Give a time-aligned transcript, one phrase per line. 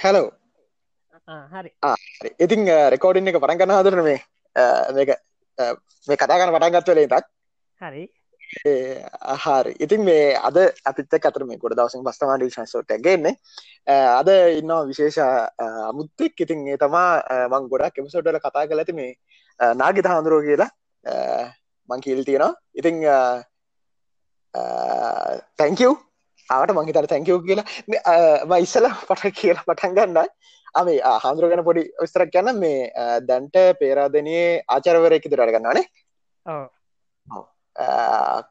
[0.00, 0.28] Hello
[1.52, 1.70] හරි
[2.38, 4.18] ඉතින් recording එක පටන් ගන්න හදරන මේ
[4.94, 5.10] මේක
[6.08, 7.24] මේ කතාගන්න පටන් ගත්වලේ තක්
[7.80, 8.04] හරි
[9.38, 13.36] හරි ඉතින් මේ අද අපිත් අතර මේ ගොඩ දවසින් පස්තමාඩ ශන්සෝට ගෙන්නේ
[13.88, 15.18] අද ඉන්නවා විශේෂ
[15.84, 19.12] අමුත්තෙක් ඉතින් ඒ තමා මං ගොඩක් එමසෝටල කතා කල ඇති මේ
[19.74, 20.70] නාගිත හාඳුරෝ කියලා
[21.88, 23.02] මං කියල් තියෙනවා ඉතිං
[25.56, 25.92] තැංකව්
[26.50, 27.66] ආට මංහිතර තැංකව් කියලා.
[28.58, 30.28] ඉස්සල පට කියලා පටන් ගන්න.
[30.74, 32.90] අමේ හාමුදුරගෙන පොඩි විස්තරක් යන්න මේ
[33.28, 35.86] දැන්ට පේරාදනයේ ආචරවරයකි දුරට ගන්නවානේ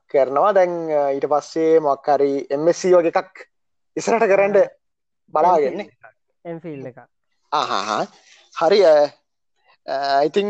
[0.08, 0.52] කරනවා.
[0.54, 0.74] දැන්
[1.16, 3.48] ඊට පස්සේ මොක්කරි එමසි වගේ එකක්
[3.98, 4.60] ඉසරට කරන්න
[5.34, 5.88] බලාගන්නේ
[6.46, 7.00] එම්ෆිල් එක
[7.52, 8.02] ආහා
[8.56, 8.80] හරි
[10.26, 10.50] ඉතිං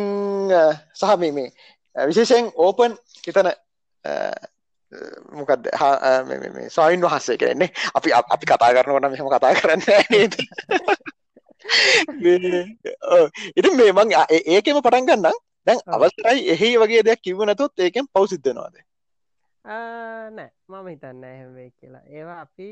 [0.93, 1.49] සහ මේ
[1.95, 3.52] විශේෂයෙන් ඕපන් හිතන
[5.31, 5.70] මොකක්ද
[6.70, 9.81] සයින් වහන්සේ කරන්නේ අපි අපි කතා කරනවන මෙහම කතා කරන්න
[13.55, 14.13] ඉතින් මේ මං
[14.50, 18.86] ඒකෙම පටන් ගන්න දැන් අවස්රයි එහි වගේ දෙයක් කිව නැතුත් ඒකෙන් පවසිද්ධනවාද
[19.66, 20.50] නෑ.
[20.69, 22.02] මම හිතන්න හැවේ කියලා.
[22.08, 22.69] ඒවා අපි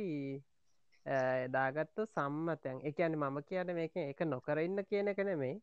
[1.53, 2.77] දාගත්තු සම්මතයන්.
[2.83, 5.55] එකන මම කියන මේක එක නොකරඉන්න කියන එක නෙමේ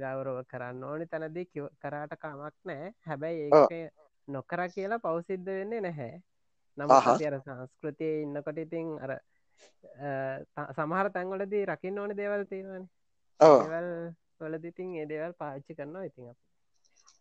[0.00, 1.46] ගෞරව කරන්න ඕනි තැනදී
[1.82, 2.92] කරාට කමක් නෑ.
[3.06, 3.88] හැබැයි ඒ
[4.28, 6.14] නොකර කියලා පවසිද්ධ වෙන්නේ නැහැ.
[6.78, 9.12] නම අර සංස්කෘතිය ඉන්නකොට ඉතින් අර
[10.72, 12.88] සමහර තැන්වලදී රකින්න ඕන දේවල් තියෙනවන.
[13.40, 13.88] ඒවල්
[14.40, 16.38] වලදිතින් ඒ දේවල් පාච්චි කරනවා ඉතින් අප.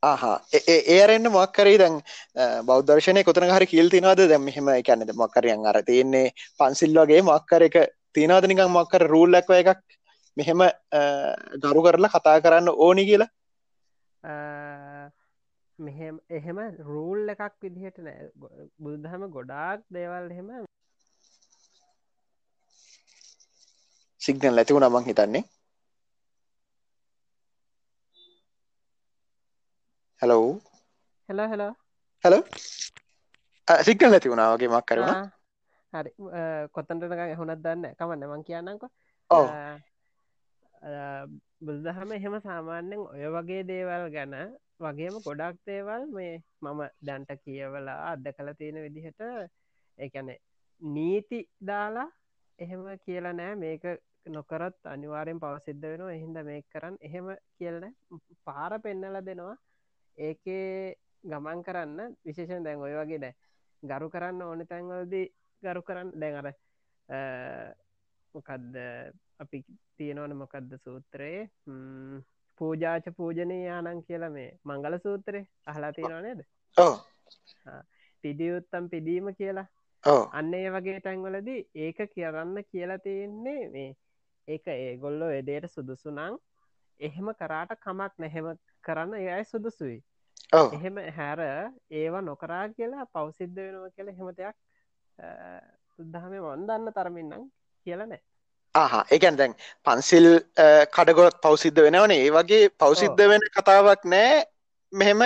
[0.04, 0.38] ආහා.
[0.90, 2.00] ඒරෙන්න්න මක්කරේ දැන්
[2.66, 7.78] බෞද්ධර්ශනය කොතන හරි කිල් තිනවාද දැම් මෙහෙම එකන්නද මක්කරයන් අර තියන්නේ පන්සිල් වගේ මක්කර එක
[8.14, 9.80] තිනවාද නිකං මක්කර රූල්ලක්ව එකක්
[10.38, 10.66] මෙහෙම
[11.64, 13.32] ගරු කරලා කතා කරන්න ඕනි කියලා
[15.80, 18.30] මෙහෙම එහෙම රූල් එකක් විදිහට නෑ.
[18.82, 20.50] බුදුදහම ගොඩාක් දේවල් එහෙම
[24.22, 25.44] සිගනල් ඇතිවුණ මං හිතන්නේ.
[30.22, 30.52] Hello
[31.30, 31.62] hello hello
[32.24, 32.44] hello
[33.68, 35.14] signal ඇති වුණාවගේ මක් කරුණ
[35.94, 36.12] හරි.
[36.76, 38.84] කොත්තන්ටක හොනත් දන්න කමන්න මං කියන්නක
[41.66, 44.36] බුදුදහම එහෙම සාමාන්‍යෙන් ඔය වගේ දේවල් ගැන
[44.80, 49.22] වගේම ගොඩක් දේවල් මේ මම දැන්ට කියවලා අද කළ තියෙන විදිහට
[49.98, 50.30] එකැන
[50.82, 52.10] නීති දාලා
[52.60, 53.56] එහෙම කියලා නෑ.
[53.56, 53.84] මේක
[54.28, 56.12] නොකරත් අනිවාරයෙන් පවසිද්ධ වෙනවා.
[56.12, 57.28] එහින්ද මේ කරන්න එහෙම
[57.58, 57.86] කියලන
[58.46, 59.56] පාර පෙන්නල දෙනවා.
[60.18, 63.34] ඒකේ ගමන් කරන්න විශේෂන් දැන් ඔය වගේ දැ
[63.84, 65.28] ගරු කරන්න ඕන තැන්වලදී
[65.64, 66.12] ගරු කරන්න.
[66.20, 66.48] දැන් අර
[68.36, 68.76] මොකක්ද
[69.40, 69.64] අපි
[69.98, 71.44] තියෙනවන මොකක්ද සූත්‍රයේ?
[72.60, 76.42] පූජාච පූජනය යානන් කියලා මේ මංගල සූත්‍රය අහලා තියෙනවා නේද?
[78.24, 79.68] පිදියුත්තම් පිදීම කියලා.
[80.32, 83.92] අන්න ඒ වගේ තැන්වලදී ඒක කියරන්න කියලා තියෙන්නේ මේ
[84.48, 86.20] ඒක ඒගොල්ලෝ එදේට සුදුසුනං
[87.00, 88.52] එහෙම කරාට කමක් නැහෙම
[88.82, 89.98] කරන්න ඒයි සුදුසුයි.
[90.54, 91.40] එහෙම හැර
[91.92, 94.58] ඒවා නොකරා කියලා පවසිද්ධ වෙනවා කියලා හෙම දෙයක්
[95.96, 97.46] සුද්ධහම වන්දන්න තරමින්නම්
[97.86, 98.22] කියලනෑ
[98.76, 99.06] ආහා.
[99.12, 99.56] එකන් දැන්
[99.86, 100.28] පන්සිල්
[100.96, 102.14] කඩගොත් පවසිද්ධ වෙනවන.
[102.14, 104.46] ඒ වගේ පවසිද්ධ වෙන කතාවක් නෑ.
[104.94, 105.26] මෙහෙම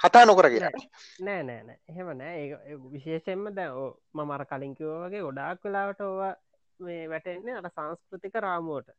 [0.00, 0.74] කතා නොකර කියලා.
[1.20, 1.78] නෑ නෑ නෑ.
[1.90, 2.36] එහෙම නෑ.
[2.42, 3.70] ඒ විශේෂෙන්ම දැ
[4.14, 6.34] මමර කලින්කිව වගේ ගොඩාක් වෙලාවට ඕවා
[6.80, 8.94] මේ වැටෙන්නේ අට සංස්කෘතික රාමුවට.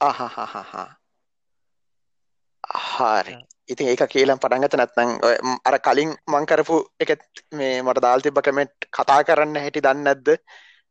[0.00, 0.88] අහහහහා
[2.70, 3.36] හාරි.
[3.68, 5.12] ඉතින් ඒක කියලම් පටන්ගත නැත්නං
[5.64, 7.10] අර කලින් මංකරපු එක
[7.52, 10.08] මේ මට දාල් තිබ කමෙන්ට් කතා කරන්න හැටි දන්න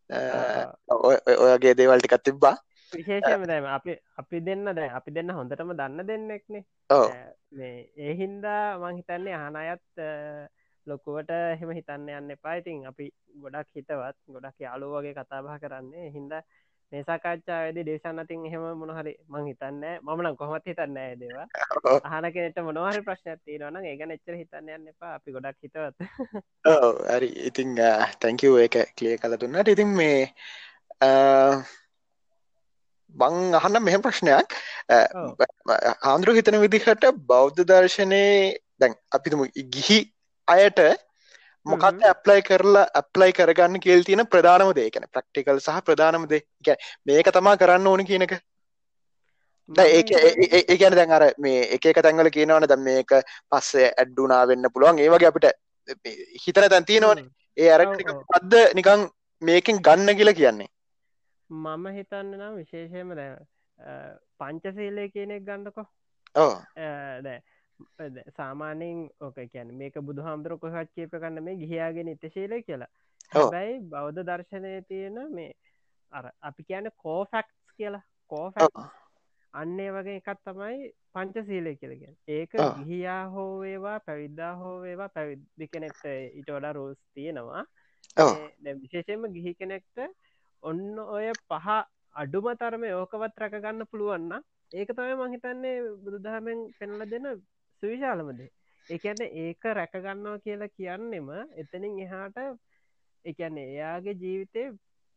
[0.10, 2.56] ඔයගේ දේවල්ටිකත් තිබ්බා.
[2.94, 6.64] විශේෂම දැම අපි අපි දෙන්න දැ අපි දෙන්න හොඳටම දන්න දෙන්නෙක්නේ.
[7.52, 9.84] මේ ඒ හින්දා මං හිතන්නේ අහන අයත්
[10.88, 12.56] ලොකුවට එහෙම හිතන්න යන්න එපා.
[12.62, 13.12] ඉතින් අපි
[13.44, 16.10] ගොඩක් හිතවත් ගොඩක් යාලු වගේ කතාබා කරන්නේ.
[16.18, 16.42] හින්දා
[16.92, 21.46] මේ සාකච්ඡා ඇදි දේශනතින් එහෙම මොනහරි මං හිතන්න මමන කොහොමත් හිතන්න ඇදවා
[22.10, 25.12] අහන කෙනෙට මොනහරි ප්‍රශ්නයක් තියෙනවන ඒ ගැන එච්චර හිතන්න යන්න එපා.
[25.16, 25.98] අපි ගොඩක් හිතවත්.
[27.10, 27.30] හරි.
[27.50, 27.76] ඉතිං
[28.22, 30.18] තැංකව ඒක කලිය කල දුන්නට ඉතින් මේ
[33.16, 34.58] බං අහන්න මෙහෙම ප්‍රශ්නයක්.
[36.06, 38.24] ආන්දුරු හිතන විදිහට බෞද්ධ දර්ශනය
[38.80, 39.46] දැන් අපිතුම
[39.78, 40.00] ගිහි
[40.48, 40.84] අයට
[41.72, 44.90] මොකක්ද ඇප්ලයි කරලා ඇප්ලයි කරගන්න කියල් තියෙන ප්‍රධානම දේ.
[44.94, 46.42] කැන ප්‍රක්ටිකල් සහ ප්‍රධානම දේ.
[47.06, 48.34] මේක තමා කරන්න ඕන කියනක
[49.70, 53.12] ඒ ගැන දැන් අර මේ එක තැන්වල කියනවන දැම් මේක
[53.52, 55.00] පස්සේ ඇඩ්ඩුනා වෙන්න පුළුවන්.
[55.00, 55.48] ඒවගේ අපිට
[56.46, 57.30] හිතන තැන් තියෙනවන.
[57.58, 57.82] ඒ අර
[58.38, 59.08] අද්ද නිකං
[59.42, 60.70] මේකින් ගන්න කියලා කියන්නේ?
[61.50, 63.30] මම හිතන්න නම් විශේෂයම දැ
[64.40, 65.86] පංචසේලය කියනෙක් ගන්නකො.
[66.36, 66.54] ඕ
[67.26, 67.40] දැ
[68.36, 72.92] සාමානයෙන් ඕක කියැන මේක බුදු හාමුදුර කොහත් කේප කන්න මේ ගිහයාගෙන ඉතශීල කියලා.
[73.32, 75.52] හැබැයි බෞද්ධ දර්ශනය තියෙන මේ
[76.12, 78.06] අර අපි කියන කෝෆැක්ස් කියලා.
[78.32, 78.56] කෝෆ
[79.54, 86.04] අන්නේ වගේ එකත් තමයි පංච සීලය කියලගෙන ඒක ගිහියා හෝවේවා පැවිද්දා හෝවේවා පැවිද්ධි කෙනෙක්ට
[86.34, 87.64] ඉට වඩා රෝස් තියෙනවා.
[88.76, 90.06] විශේෂයෙන්ම ගිහි කෙනෙක්ට
[90.64, 91.68] ඔන්න ඔය පහ
[92.16, 97.28] අඩුම තරම ඕකවත් රැකගන්න පුළුවන්න ඒක තමයි මහිතන්නේ බුදුදහමෙන් පෙනල දෙන
[97.84, 98.50] සුවිශාලමදේ
[98.88, 102.38] ඒඇන ඒක රැකගන්නවා කියලා කියන්නෙම එතනින් එහාට
[103.26, 104.64] එකන්නේ එයාගේ ජීවිතය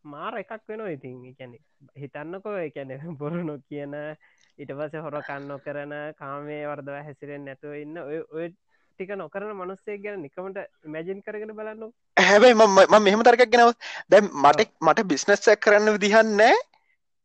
[0.05, 1.19] මාර එකක් වෙන ඉතින්.
[1.27, 1.59] එකැනෙ
[1.97, 3.95] හිතන්නකෝ එකැනෙ බොරු නො කියන
[4.59, 10.21] ඉට පස හොර කන්නො කරන කාමේ වර්දව හැසිරෙන් නැතුව ඉන්න ඔය ටික නොකරන මනුස්සේ ගැන
[10.23, 13.73] නිකමට මැජින් කරගෙන බලන්න හැබැයි ම මෙහම තරකක් ගෙනව
[14.11, 16.59] දැම් මට මට බිස්නස්සක් කරන්න විදිහන්නෑ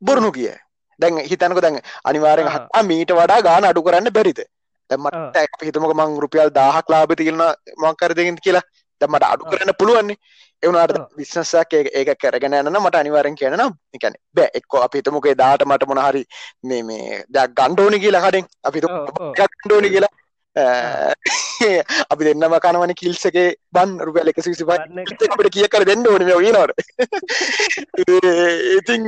[0.01, 0.53] බොරුණු කිය
[0.99, 4.41] දැන් හිතනක දැන් අනිවාරෙන් හත්තා මීට වඩා ගාන අඩු කරන්න බැරිද
[4.89, 7.41] දැමට හිතමක මං රුපියල් දාහක් ලාබ තිරන
[7.77, 8.65] මංකරදකින් කියලා.
[9.01, 10.17] දැමට අඩු කරන්න පුළුවන්නේ.
[10.63, 14.49] එවුණට විශ්නසක් ඒක කරගෙන යන මට අනිවාරෙන් කියනන එකන බෑ.
[14.53, 16.23] එක්කෝ අපි හිතමුකේ දාට මට මොනහරි
[16.63, 20.13] මේ මේ දක් ගණ්ඩෝනි කියලා කඩෙන් අපි ගණ්ඩෝනි කියලා.
[22.09, 24.41] අපි දෙන්නම කනවන කිල්සගේ බන් රුපියල් එක.
[24.41, 26.73] සිසි අපට කිය කර දෙන්න ඕනම වීනවට
[28.77, 29.07] ඉතින්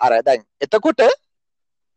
[0.00, 1.02] අර දැන් එතකොට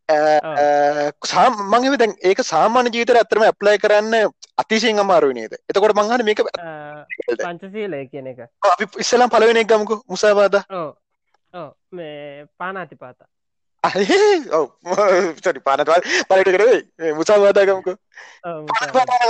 [0.10, 5.54] සාමංගව දැන් ඒක සාමාන්‍ය ජීවිත ඇතරම ඇප්ලයි කරන්න අතිශයෙන් අමාරු නේද?
[5.70, 6.42] එතකොට මංහන මේක
[7.40, 8.40] පංචසීලය කියන එක.
[8.64, 10.56] අපි ඉස්සලම් පලවෙන එක ගමකු මුසාවාද
[11.92, 13.28] මේ පානාති පාතා
[15.44, 17.88] සරි පානතවල් පලට කරේ මුසාවාදාගමක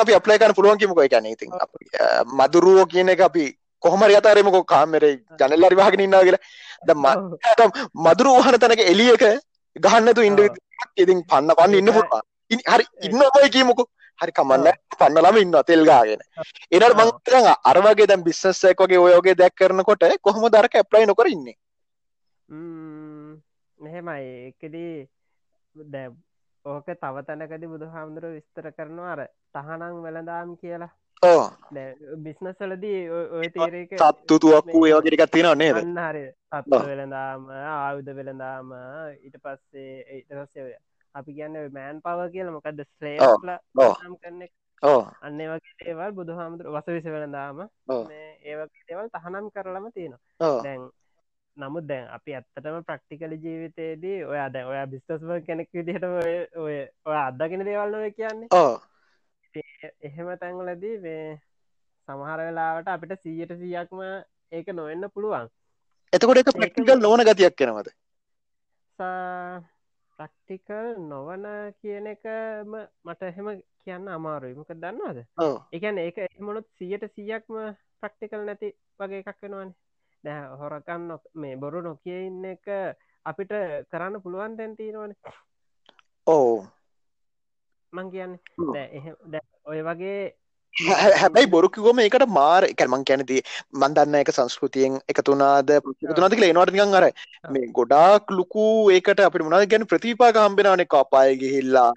[0.01, 1.49] අපි අප්ලයි කරන පුළුවන් කිමක එකන ඉතින්
[2.39, 3.45] මදුරුවෝ කියන එක අපි
[3.83, 6.43] කොහමර අතාරමක කාමරේ ජනල් අරිවාගෙන ඉන්නා කියලා.
[6.83, 6.89] ද
[8.05, 9.23] මදුරු වහන තැනක එලියක
[9.79, 10.41] ගහන්නතු ඉන්ඩ
[10.97, 12.21] ඉතින් පන්න පන්න ඉන්න පුටා
[12.67, 12.85] හරි.
[13.01, 13.83] ඉන්න ඔබයි කියමුකු.
[14.19, 14.67] හරි කමන්න
[14.99, 16.21] පන්නලම ඉන්න තෙල්ගාගෙන
[16.71, 21.57] එනට මංතරඟ අරවගේ දැම් බිස්සස්සයක් වගේ ඔයෝගේ දැක් කරනකොට කොහොම දරක ඇප්ලයි නොකර ඉන්නේ?
[23.79, 24.25] මෙහෙමයි.
[24.49, 24.93] එකදී
[25.75, 26.07] දැ
[26.65, 29.21] ඕක තව තැනකද බුදු හාමුදුරුව විස්තර කරනවා අර
[29.53, 30.93] තහනං වෙළදාම් කියලා
[32.17, 36.25] බිස්නස්සලදී ඔය තේරක සත්තුතුවක්කු ඒවගේටිකත් තියෙන නේ හරි.
[36.53, 38.69] සත්තු වෙළදාම ආයුධ වෙළදාම
[39.23, 40.69] ඊට පස්සේ ඊටසය
[41.15, 43.19] අපි කියන්න මෑන් පව කියල මොකක්ද ස්ලේල
[43.73, 44.47] කරන්න
[45.21, 47.09] අන්න වගේ ඒවල් බුදු හාමුදුර වස විස
[48.43, 50.53] ඒවගේ ඒවල් තහනම් කරලම තියෙනවා.
[50.63, 50.89] දැන්
[51.57, 57.65] නමුත් දැන් අපි ඇත්තටම ප්‍රක්ටිකල ජීවිතයේදී ඔය දැ ඔය බිස්තස්ව කෙනෙක් විදිහට ඔය ඔය අදගෙන
[57.65, 58.49] දේවල්නොව කියන්නේ
[60.01, 61.25] එහෙම තැන්වලදී මේ
[62.07, 64.01] සමහර වෙලාවට අපිට සීයට සියයක්ම
[64.51, 65.47] ඒක නොවෙන්න පුළුවන්.
[66.13, 67.87] එතකොට එක ප්‍රක්ටිකල් නොවන ගතියක් කෙනවද
[70.19, 71.45] ප්‍රක්ටිකල් නොවන
[71.79, 72.71] කියන එකම
[73.03, 73.49] මට එහෙම
[73.79, 74.55] කියන්න අමාරුයි.
[74.55, 75.19] මක දන්නවාද?
[75.73, 77.59] එකන් ඒක එමනොත් සියට සියයක්ම
[77.99, 79.75] ප්‍රක්ටිකල් නැති වගේ එකක් වෙනවාන.
[80.23, 82.65] දැ හොරකන්න මේ බොරු නොකිය ඉන්න එක
[83.25, 83.53] අපිට
[83.91, 85.13] කරන්න පුළුවන් දැන්තිීනවන
[86.27, 86.55] ඕ
[87.93, 88.33] මං කියන්න.
[89.65, 90.19] ඔය වගේ
[90.73, 93.37] හැබැයි බොරුකිවම එකට මාර එකමං කැනති
[93.73, 95.71] මන්දන්න එක සංස්කෘතියෙන් එකතුනාද
[96.11, 97.05] තුනති ලේනවාට නිකන් අර
[97.49, 101.91] මේ ගොඩාක් ලුකු ඒකට අපි මුණද ගැන ප්‍රතිපාක හම්බෙනවන එක අපාය ගිහිල්ලා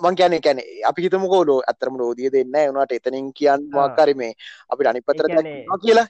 [0.00, 4.32] මං කියන කැන අපි හිතමකෝලෝ ඇතරම රෝදිය දෙන්න වනට එතනින් කියන්න වාකාර මේ
[4.68, 5.30] අපි අනිපතර
[5.78, 6.06] කියලා.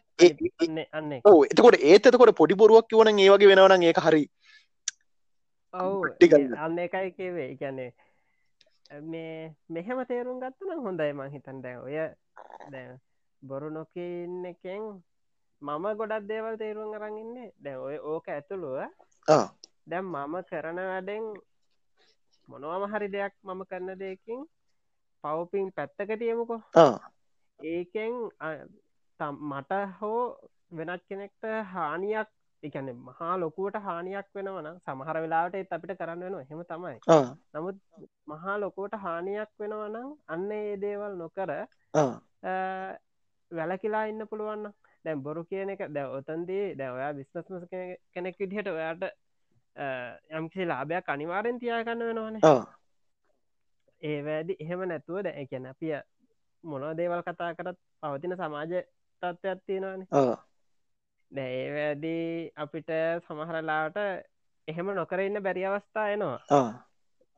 [1.25, 4.25] ඕ එතකොට ඒත් එතකොට පොඩි බොරුවක් කිවන ඒවගේ වෙනවන ඒක හරි
[5.75, 5.97] ඔවු
[6.59, 7.91] අන්න එකයි කිවේ ගැනේ
[8.91, 9.37] මේ
[9.69, 11.97] මෙහෙම තේරුම් ගත්තන හොඳයි මං හිතන් දැ ඔය
[13.43, 14.83] බොරු නොකඉන්න එකෙන්
[15.63, 18.77] මම ගොඩක් දේවල් තේරුම් අරඟන්නේ දැ ඔය ඕක ඇතුළුව
[19.87, 21.25] දැම් මම කරන වැඩෙන්
[22.49, 24.41] මොනවම හරි දෙයක් මම කරන්න දෙයකින්
[25.25, 26.61] පව්පින් පැත්තක තියමුකෝ.
[27.59, 28.13] ඒකෙන්
[29.43, 30.23] මට හෝ
[30.73, 32.29] වෙනත් කෙනෙක්ට හානියක්
[32.63, 36.97] එකන මහා ලොකුවට හානියක් වෙනවන සමහර වෙලාට අපිට කරන්න වෙන හෙම තමයි.
[37.55, 37.77] නමුත්
[38.27, 41.51] මහා ලොකුවට හානියක් වෙනවනම් අන්න ඒ දේවල් නොකර
[43.51, 44.73] වැලකිලා ඉන්න පුළුවන්න
[45.05, 47.55] දැම් බොරු කියන එක දැ ඔතන්දී දැ ඔයා විශ්නස්ම
[48.15, 49.05] කෙනෙක් විදිහට ඔයාට
[50.31, 52.37] යම්කිසි ලාභයක් අනිවාරෙන් තියාගන්න වෙනවන.
[54.03, 55.95] ඒ වැදි එහෙම නැතුව දැ එකැන අපිය
[56.65, 58.73] මොනෝ දේවල් කතා කරත් පවතින සමාජ
[59.23, 60.07] තත්ත්වයක් තියෙනවානේ
[61.31, 62.91] දැඒවැදී අපිට
[63.25, 63.97] සමහරලාට
[64.69, 66.39] එහෙම නොකර ඉන්න බැරි අවස්ථා එනවා.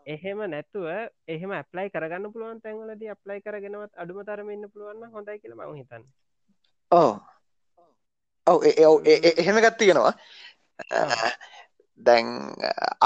[0.06, 0.86] එහෙම නැතුව
[1.28, 6.04] එහෙම ඇප්ලයි කරගන්න පුළුවන් තැන්වලද අප්ලයි කරගෙනවත් අඩුම තරම ඉන්න පුළුවන්න හොඳයි කියල ම හිතන්න.
[6.90, 7.12] ඕ
[8.46, 8.60] ඔව
[9.38, 10.12] එහෙම ගත්තියෙනවා
[12.00, 12.26] දැන්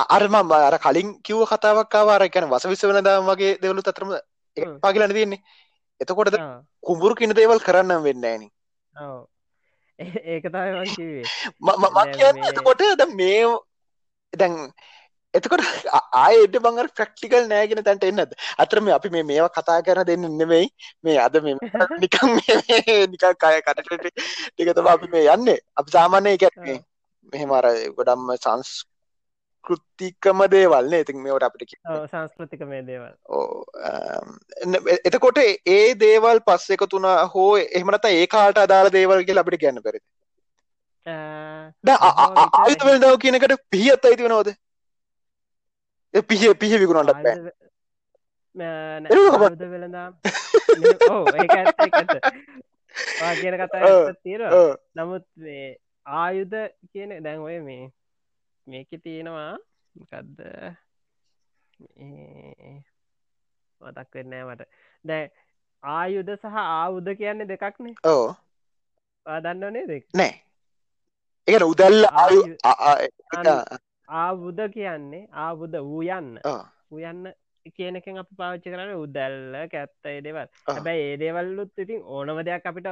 [0.08, 4.10] අරම අර කලින් කිව්ව කතාවක්කාවාර එකැන වස විස වන දම් වගේ දෙවලු අතරම
[4.82, 5.42] පාගිලන තියන්නේ.
[6.00, 6.36] එතකොට
[6.84, 8.48] කුඹුරු කින දේවල් කරන්න වෙන්න ෑනි
[10.30, 11.24] ඒක තමයි කිවේ
[11.60, 13.46] මම එතකොට ද මේ
[14.32, 14.54] දැන්
[15.34, 15.62] එතකොට
[16.20, 18.34] ආයට බංගර ප්‍රක්ටිකල් නෑගෙන තැන්ට එන්නද?
[18.58, 20.66] අතරම අපි මේ මේවා කතා කර දෙන්න නෙමෙයි.
[21.02, 21.54] මේ අද මේ
[22.02, 22.34] නිකම්
[23.10, 24.12] නික කය කටට
[24.54, 25.58] ටිකතම අපි මේ යන්නේ.
[25.76, 26.44] අප සාමාන්‍ය එක
[27.32, 28.70] මෙහෙමර ගොඩම්ම සංස්
[29.64, 31.76] කෘතිකම දේවල්න්නේ ඉතින් මේවට අපිට
[32.10, 33.12] සංස්කෘතික මේ දේවල්.
[35.04, 40.02] එතකොට ඒ දේවල් පස්ස එක තුන හෝ එහමනත ඒ කාට අදාළ දේවල්ගේ අපිට ගැන්න පෙරද
[41.06, 44.54] ආයුත වෙනදාව කියනකට පිහත් අයිති වෙනවද?
[46.22, 47.10] පිහ පිහ විකුණට
[51.10, 51.24] ඕ
[53.34, 54.42] කියන කතා තීර
[54.96, 55.26] නමුත්
[56.06, 56.56] ආයුධ
[56.92, 57.90] කියන දැන් ඔය මේ
[58.66, 59.54] මේක තියෙනවා
[59.94, 60.38] මොකක්ද
[63.80, 64.62] මතක් වෙන්නෑ මට.
[65.04, 65.24] දැ
[65.82, 68.26] ආයුධ සහ ආවුද කියන්නේ දෙකක්නේ ඕ
[69.44, 70.32] දන්නවනේ දෙක් නෑ.
[71.48, 72.04] ඒ උදැල්ල
[74.08, 76.30] ආවුද කියන්නේ ආවුද වූයන්න
[76.90, 77.22] වයන්න
[77.76, 80.48] කියනකෙන් අප පාච්චි කරන්න උදැල්ල කැත්තයි දෙවල්.
[80.68, 82.88] හැබැයි ඒ දේවල්ලුත් ඉතින් ඕනම දෙයක් අපිට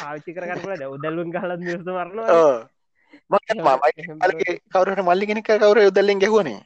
[0.00, 2.38] පාච්චි කරගන්නට උදැල්ලුන් කලත් නිර්ත වරනවා
[4.70, 6.60] කවරට මල්ලි කෙනෙක කවර යුදල්ලෙන් ගැහුවනේ.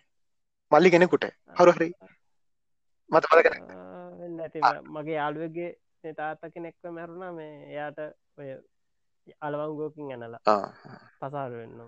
[0.72, 1.24] මල්ලි කෙනෙකුට.
[1.56, 1.92] හරුහරි
[3.10, 3.54] මත පලකන
[4.88, 7.98] මගේ යාළුවගේ තාත්ත කෙනෙක්ව මැරුණා මේ එයාට
[8.38, 8.50] ඔය
[9.40, 10.58] අලවංගෝකින් ඇනලා.
[11.20, 11.80] පසාර වෙන්න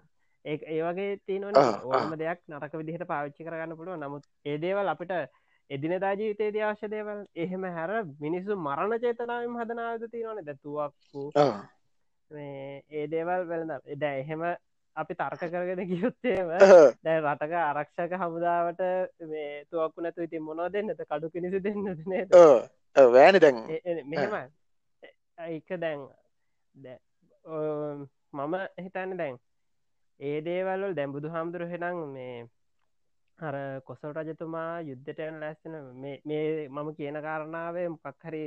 [0.44, 1.54] ඒ ඒවගේ තියනවන.
[1.84, 5.12] ඕනම දෙයක් නරක විදිහට පාවිච්චි කරගන්න පුළුව නමුත් ඒදේවල් අපිට
[5.70, 7.90] එදිනදා ජීවිතේ අවශ්‍ය දේවල් එහෙම හැර
[8.20, 10.46] මිනිස්සු මරණ චේතනාවම හදනාවද තියෙනවන
[12.30, 14.42] දැතුවක්කු ඒ දේවල් වෙලඳ එද එහෙම
[14.96, 16.48] අපි තර්ක කරගෙන ගියොත්තේම
[17.02, 18.82] දැ රටක ආරක්ෂක හමුදාවට
[19.26, 22.24] මේ තුවක්කු නැතු ඉති මොනෝ දෙන්නත කඩු පිණිසි දෙන්න නේ
[22.96, 23.56] වෑන දැන්.
[24.06, 24.50] මෙහෙම
[25.38, 26.00] එක දැන්
[28.32, 29.38] මම හිතන්න දැන්
[30.20, 32.48] ඒ දේවල්වල් දැම්බුදු හාමුදුර හෙනම් මේ
[33.38, 38.44] හර කොසල් රජතුමා යුද්ධටයන් ලැස්සන මේ මම කියන කාරණාවේ මොකක් හරි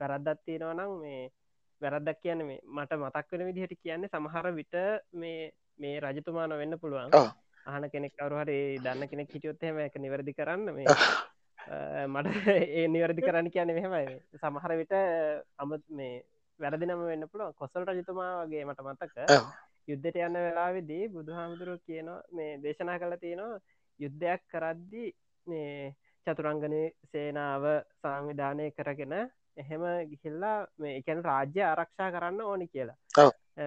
[0.00, 1.30] වැරද්දත් තියෙනවා නම් මේ
[1.80, 4.76] වැරද්දක් කියන්න මේ මට මතක් වෙන විදිහට කියන්නේ සමහර විට
[5.14, 7.14] මේ මේ රජතුමාන වෙන්න පුළුවන්.
[7.66, 10.86] අහන කෙනෙක් කවරු හරි දන්න කෙනෙක් හිටියොත්හෙම එක නිවැරදි කරන්න මේ
[12.08, 12.28] මට
[12.72, 14.94] ඒ නිවැරදි කරන්න කියන්න මෙහෙමයි සමහර විට
[15.58, 16.22] අමත් මේ
[16.58, 19.16] වැරදිනම වෙන්න පුළුව කොසල් රජතුමා වගේ මට මතක
[19.88, 23.60] යුද්ධට යන්න වෙලාවෙදී බුදුහාමුදුරුව කියනවා මේ දේශනා කළ තියෙනවා
[24.00, 25.04] යුද්ධයක් කරද්දි
[25.46, 25.92] මේ
[26.26, 27.64] චතුරංගනය සේනාව
[27.96, 29.14] සංවිධානය කරගෙන
[29.60, 32.98] එහෙම ගිහිල්ලා මේ එකැන රාජ්‍ය ආරක්ෂා කරන්න ඕනි කියලා.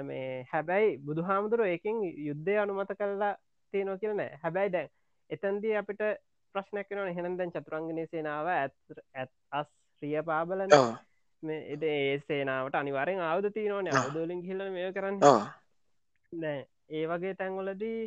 [0.09, 3.33] මේ හැබැයි බුදුහාමුදුරුව එකින් යුද්ධය අනුමත කරලා
[3.73, 4.39] තියෙනවා කියල නෑ.
[4.43, 4.89] හැබැයි දැන්
[5.29, 6.03] එතන්දී අපිට
[6.55, 8.75] ප්‍රශ්නයක් වෙන එහෙනම් දැන් චතුරංගනය සේනාව ඇත්
[9.15, 9.69] ඇත් අස්
[10.01, 10.75] ්‍රිය පාබලන
[11.73, 13.89] එද ඒ සේනාවට අනිවාරෙන් අවුද තියනවන.
[13.95, 15.19] අවදලින් හිල්ල මේ කරන්න.
[16.33, 16.59] නෑ
[16.91, 17.99] ඒ වගේ තැන්වලදී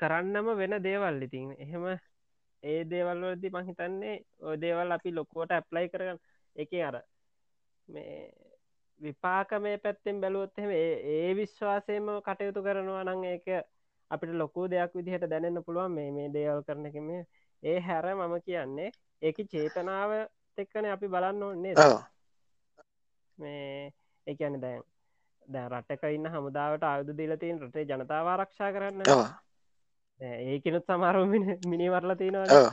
[0.00, 1.50] කරන්නම වෙන දේවල් ඉතින්.
[1.58, 1.84] එහෙම
[2.62, 6.18] ඒ දේවල්වලදි මහිතන්නේ ඔය දේවල් අපි ලොකුවට ඇප්ලයි කරගන්න
[6.58, 6.96] එක අර
[7.88, 8.14] මේ
[9.00, 13.46] විපාක මේ පැත්තෙන් බැලුවොත්හෙම ඒ විශ්වාසයම කටයුතු කරනවා නං ඒක
[14.10, 15.92] අපිට ලොකු දෙයක් විදිහට දැනන්න පුළුවන්.
[15.92, 17.08] මේ මේ දේවල් කරනකම
[17.62, 18.90] ඒ හැර මම කියන්නේ
[19.22, 20.10] ඒක චේතනාව
[20.58, 21.74] එක්කන අපි බලන්න ඕන්නේ
[23.38, 23.92] මේ
[24.26, 24.82] එකන දැන්
[25.48, 29.02] දැ රටක ඉන්න හමුදාවට ආයුදු දීලතින් රටේ ජනතාව ආරක්ෂා කරන්න.
[30.20, 31.26] ඒකනුත් සමාරු
[31.66, 32.72] මිනිවරල තියෙනවා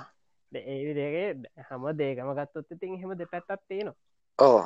[0.55, 1.27] ඒ විදිගේ
[1.63, 3.95] හම දේකම ගත්තොත් ඉතින් හෙම දෙ පැත්තත් තියෙනවා.
[4.39, 4.61] ඕ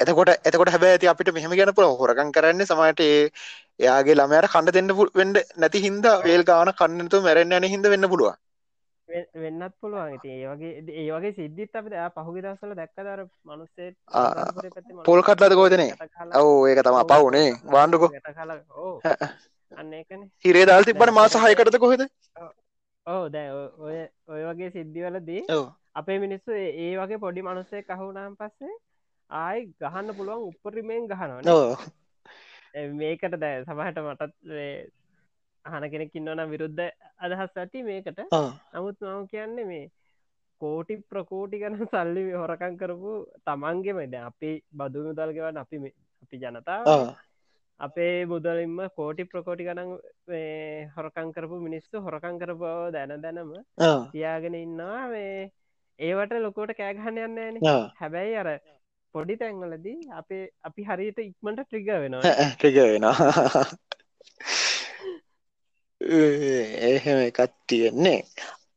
[0.00, 3.02] එතකොට එතකොට හැබ ඇති අපිට මෙහම ගැන පුළ හොරකන් කරන්න සමට
[3.80, 8.32] එයාගේ ළමයට කණඩ දෙන්න වෙන්ඩ නැති හින්ද වේල් ගාන කන්නතු මැරෙන්න්න යන හිද වෙන්න පුළුව
[9.08, 10.14] වෙන්නත් පුළුවන්.
[10.14, 13.90] ඉති ඒවගේ ඒවගේ සිද්ධිත් අපට පහුගි දස්සල දැක්කදර මනුස්සේ
[15.04, 15.90] පොල් කටලද කෝදනේ
[16.38, 18.10] ඔවු ඒක තම පවුනේ වාණ්ඩුකෝ
[19.72, 19.92] අන්න
[20.44, 22.06] හිරේ දල් තිබට මාස හයකටද කොහෙද
[23.06, 25.42] ඕ දැ ඔය ඔය වගේ සිද්ධිවලදී
[25.94, 28.74] අපේ මිනිස්සු ඒ වගේ පොඩි මනුස්සේ කහුනාම් පස්සේ
[29.30, 31.40] ආයි ගහන්න පුළුවන් උපරිමයෙන් ගහනවා
[32.94, 34.32] මේකට දැ සමහට මටත්
[35.64, 36.84] අහන කෙනෙක් ඉන්නවන විරුද්ධ
[37.18, 38.22] අදහස් ඇති මේකට.
[38.72, 39.84] නමුත් මම කියන්නේ මේ
[40.60, 43.12] කෝටි ප්‍රකෝටි ගන සල්ලි හොරකං කරපු
[43.46, 45.76] තමන්ගේම ද අපි බදු මුදල්ගවන්න අපි
[46.22, 46.86] අපි ජනතාව
[47.80, 49.90] අපේ මුදලින්ම කෝටි ප්‍රකෝටි ගනන්
[50.96, 53.50] හොරකං කරපු මිනිස්සු හොරකං කරපව දැන දැනම
[54.12, 55.08] තියාගෙන ඉන්නවා.
[55.08, 55.50] මේ
[55.98, 57.60] ඒවට ලොකෝට කෑගහන්න යන්න
[57.98, 58.50] හැබැයි අර
[59.14, 62.22] පොඩි තැන්වලදී අපේ අපි හරියට ඉක්මට ට්‍රිග වෙනවා.
[62.56, 63.16] ට්‍රිග වෙනවා.
[66.00, 68.18] එහෙම එකත් තියෙන්නේ.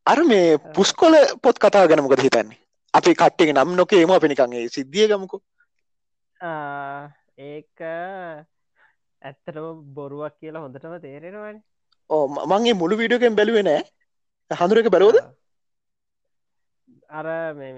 [0.06, 2.60] අර මේ පුස්කොල පොත් කතා ගැනමකද හිතන්නේ?
[2.94, 5.38] අපි කට්ටික නම් නොකේම අපි නිකන්ගේ සිද්ධිය ගමකු.
[7.38, 7.82] ඒක
[9.26, 11.58] ඇත්තටම බොරුවක් කියලා හොඳටම තේරෙනවාන.
[12.10, 13.82] ඕ මගේ මුළු වීඩියෝකෙන් බැලුවේ නෑ.
[14.52, 15.18] හඳුර එක බැලෝද
[17.12, 17.28] අර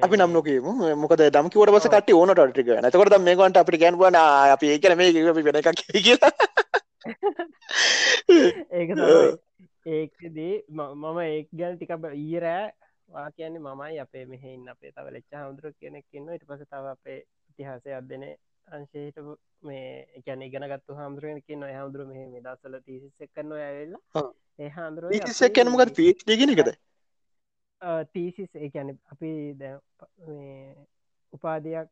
[0.01, 0.65] අපි නම් නොකීම
[0.97, 5.11] මොකද දම්කිවට බස කට ඕනට ටික නතකොට මේකට අපිට ගැන්ුවන අපි ඒ කන මේ
[5.41, 6.33] වෙන එකක් කියලා.
[8.71, 8.89] ඒක
[9.87, 12.65] ඒකදී මම ඒක් ගැල් ටික ඊරෑ
[13.09, 17.19] වා කියන්නේ මමයි අපේ මෙහෙන්න අපේ තව ලෙච්ච හමුදුර කෙනෙක් ඉන්න ඉට පස තව අපේ
[17.49, 18.25] ඉතිහාසය අදන
[18.67, 19.17] අංශයට
[19.63, 24.25] මේ එකැන ඉගෙනගත්තු හාමුදුරුවෙන කිය නොය හමුදුර මේ දසල තිසිස්සක් කන්න ඇවෙල්ලා
[24.59, 25.11] ඒ හාමුදුරුව
[25.51, 25.95] කැනමකත්
[26.25, 26.71] පිගෙනකද
[28.09, 29.31] තීසිස් ඒැන අපි
[31.33, 31.89] උපාදයක්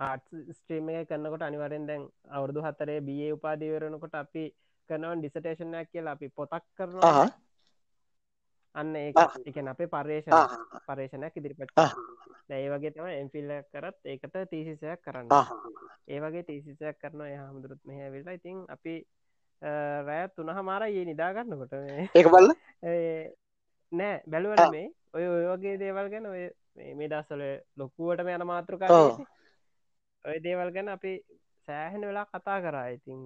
[0.00, 2.04] ආට් ස්ට්‍රීම එක කන්නකොට අනිවරෙන් දැන්
[2.36, 4.44] අවුරදු හතරේ බිය උපාදිවරනකොට අපි
[4.88, 7.12] කරනවන් ඩිසටේෂනයක් කියලා අපි පොතක් කරනවා
[8.74, 9.12] අන්න ඒ
[9.46, 11.78] එකන අපේ පර්යේෂණ පර්ේෂණයක් ඉදිරිපට
[12.50, 15.28] ඒ වගේ තම එම්ෆිල්ල කරත් ඒකට තීසිසයක් කරන්න.
[16.08, 18.96] ඒ වගේ තීසිසයක් කරන ඒ හමුදුරුත් මෙහ වෙලා ඉතින් අපි
[20.06, 21.72] රෑ තුන හමාර ඒ නිදාගන්නකොට
[22.16, 22.50] ඒ බල
[23.92, 26.42] නෑ බැලුවන මේ ඔය ඔය වගේ දේවල් ගැන ඔය
[26.94, 29.00] මේ දස්සල ලොක්කුවටම යන මාතෘකා
[30.24, 31.14] ඔය දේවල් ගැන අපි
[31.68, 32.88] සෑහෙන වෙලා කතා කරා.
[32.88, 33.20] ඉතින්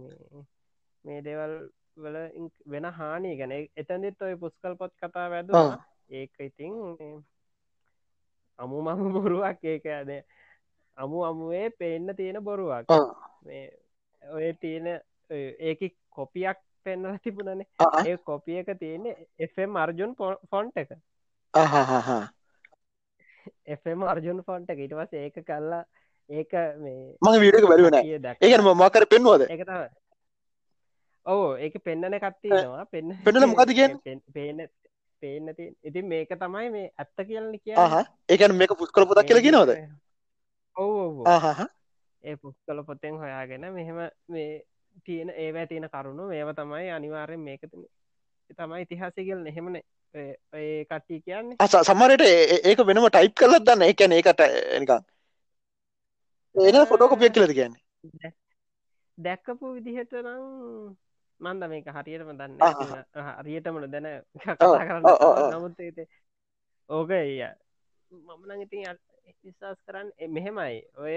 [1.04, 1.54] මේ දේවල්
[1.98, 2.16] වල
[2.66, 3.52] වෙන හානි ගැන.
[3.76, 5.50] එතැදිත් ඔය පුස්කල් පොත් කතා වැද
[6.10, 6.72] ඒක ඉතින්
[8.58, 10.10] අමු මම බොරුවක් ඒක ඇද
[10.98, 12.86] අමු අමුවේ පෙන්න තියෙන බොරුවක්.
[14.22, 14.86] ඔය තියෙන
[15.30, 17.68] ඒක කොපියක් පෙන්නල තිබුණනේ.
[18.06, 19.04] ඒ කොපිය එක තියෙන
[19.38, 20.16] එම් අර්ජුන්
[20.50, 20.90] ෆොන්ට එක.
[23.86, 24.84] එම් අර්ජුන් ෆොන්ට එක.
[24.86, 25.84] ඉටවස ඒක කල්ලා
[26.30, 26.52] ඒක
[26.82, 27.94] මේ මගේ වීඩක බැරිවෙන
[28.40, 29.62] ඒකන මකර පෙන්වාද එක
[31.28, 33.88] ඕ ඒක පෙන්න්නන කත්තිනවා පෙන්න්න පෙන්නල මොකද කිය
[34.32, 34.64] පේන
[35.22, 37.76] පේනති ඉතින් මේක තමයි මේ ඇත්ත කියලන කිය
[38.28, 39.74] ඒකන මේක පුස්කල පොතක් කියල කිනවද
[40.76, 41.22] ඔව්
[42.24, 44.50] ඒ පුස්කල පොත්තෙන් හොයාගෙන මෙහෙම මේ
[45.04, 47.62] තියෙන ඒවැ තියෙන කරුණු මේව තමයි අනිවාරයෙන් මේක
[48.56, 49.76] තමයි ඉතිහාසය කියල නෙහෙමන
[50.14, 51.56] ඒ කට්ටි කියන්නේ.
[51.58, 52.24] අස සමරයට
[52.64, 54.44] ඒක වෙනම ටයිප් කරලත් දන්න එකැන ඒකට
[54.78, 55.02] නිකං
[56.54, 58.32] එන ෆොටෝකොපියක් කියලද කියන්නේ?
[59.18, 60.96] දැක්කපු විදිහට නම්
[61.40, 62.54] මන්ද මේක හරියටම දන්න
[63.40, 65.04] හරියටමට දැන කතා කරන්න
[65.52, 65.80] නමුත්
[66.90, 67.42] ඕක එය.
[68.10, 68.86] මමන ඉතින්
[69.44, 70.80] විශවාස් කරන්න මෙහෙමයි.
[70.96, 71.16] ඔය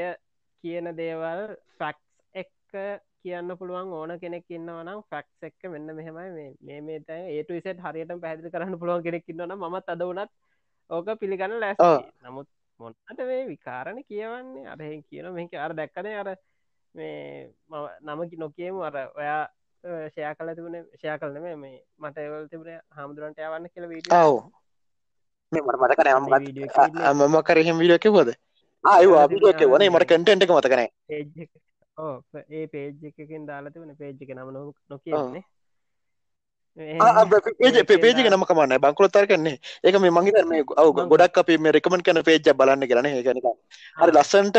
[0.63, 2.03] කියන දේවල් ෆැක්ස්
[2.35, 2.77] එක්ක
[3.23, 6.47] කියන්න පුළුවන් ඕන කෙනෙක් ඉන්නවනම් ෆැක්ස් එක්ක මෙන්න මෙහෙමයි.
[6.61, 10.31] මේ මේ තයි ඒට විසට හරියට පැදිලි කරන්න පුළුවන් කෙනෙක් ඉන්නවන මත් අද වනත්
[10.89, 11.81] ඕක පිළිගන්න ලැස්
[12.21, 14.67] නමුත් මොන්නට මේ විකාරණ කියවන්නේ?
[14.67, 16.29] අරහෙ කියන මේක අර දැක්කන අර
[16.95, 17.49] මේ
[18.01, 18.83] නමකි නොකියමු.
[18.83, 19.43] අර ඔයා
[19.83, 21.55] ෂයා කල තිබුණ ෂයා කලන මේ
[21.99, 24.09] මට එවල් තිබුණ හාමුදුරන්ට යවන්න කියල වීඩ
[25.51, 26.09] මට මට කන
[27.19, 28.29] මම කරහෙම විඩියක හොද
[28.83, 30.83] ආයවා විඩියක වනේ මට කටෙන්ට එක මතකන
[32.51, 34.49] ඒ පේජ් එකකින් දාලා තිබන පේජ් එක නම
[34.89, 35.43] නොකියන්නේ
[36.77, 42.23] පේජ නම කමන්න බංකුලොත්තර කන්නේ ඒක මේ මගේ මේ ඔව ගොඩක් අප මේ රෙකමන් කන
[42.23, 43.47] පේජ බලන්න කරන ඒකනක
[43.97, 44.57] හරි ලස්සන්ට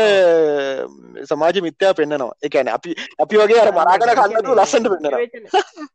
[1.25, 5.89] සමාජ මිත්‍යා පෙන්න්නනවා එකන අපි අපි වගේ අර මනාගන කන්නතු ලස්සට පෙන්න්න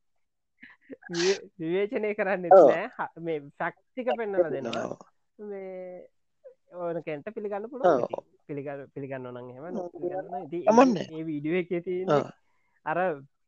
[1.57, 2.44] විවේචනය කරන්න
[3.20, 4.98] මේ ෆක්තික පෙන්නල දෙනවා.
[6.74, 8.12] ඕන කෙන්ට පිළිගන්න පුළුව
[8.46, 11.70] පිළිග පිළිගන්න නං හෙම ඒ වීඩිය එක
[12.87, 12.98] අර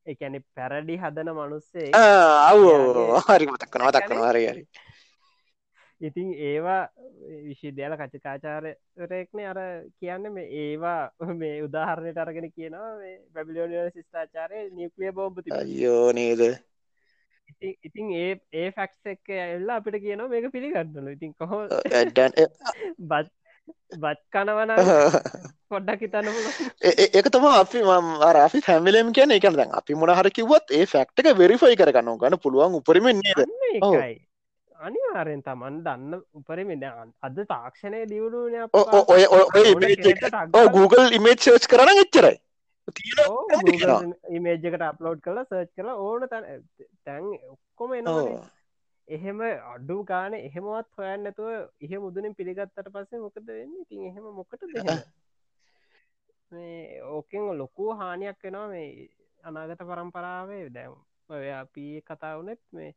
[0.06, 4.64] එකැන පැරඩි හදන මනුස්සේ අවෝ හරි මතක්කනවා දක්කනවා හරි හරි.
[6.00, 6.88] ඉතින් ඒවා
[7.44, 9.60] විශිද්‍යල කචකාචාරයක්නේ අර
[10.00, 11.10] කියන්න මේ ඒවා
[11.42, 12.90] මේ උදාහරණයට අරගෙන කියනවා
[13.34, 16.44] බැබිලියෝනිය සිස්ථාචාරය නිියක්ලිය බෝම්පති යෝ නේද?
[17.84, 21.10] ඉතින් ඒ ඒ ෆැක්ස් එක්ක එල්ලා අපිට කියනවා මේක පිළිගන්නලු.
[21.10, 21.60] ඉතින් කොහො
[23.10, 23.39] බත්
[23.98, 24.72] බත් කනවන
[25.70, 26.28] පොඩ්ඩක් හිතන්න
[27.12, 27.84] ඒක තම අපි
[28.38, 33.22] අපි හැමිලම් කියන එක දැන් අපි මොනහර කිවත් ඒ ෆක්ටක වෙරිෆයි කරගන්න ගන්න පුළුවන් උපරිමෙන්
[34.78, 36.84] අනිවාරෙන් තමන් දන්න උපරිමෙන්.
[37.20, 38.54] අද තාක්ෂණය දියුණුන
[40.54, 42.36] ඔය Google ඉමේජ් සර්ච් කරන එච්චරයි.
[44.30, 47.28] ඉමේජ්කට අප්ලෝඩ් කලා සර්ච් කලා ඕන තැන්.
[47.50, 48.40] ඔක්කොම එනවා
[49.10, 51.48] එහෙම අඩු ගාන එහෙමවත් හොයන්න නැතුව
[51.80, 53.72] එහෙ මුදුනින් පිළිගත්තට පස්සේ මොකද වෙන්න?
[53.82, 54.84] ඉතින් එහෙම මොකට දෙ
[56.52, 59.08] මේ ඕකෙන් ලොකු හානියක් වෙනවා මේ
[59.44, 60.64] අනාගත පරම්පරාවේ.
[60.70, 60.94] දැම්
[61.30, 62.90] ඔය අපි කතා වනෙත් මේ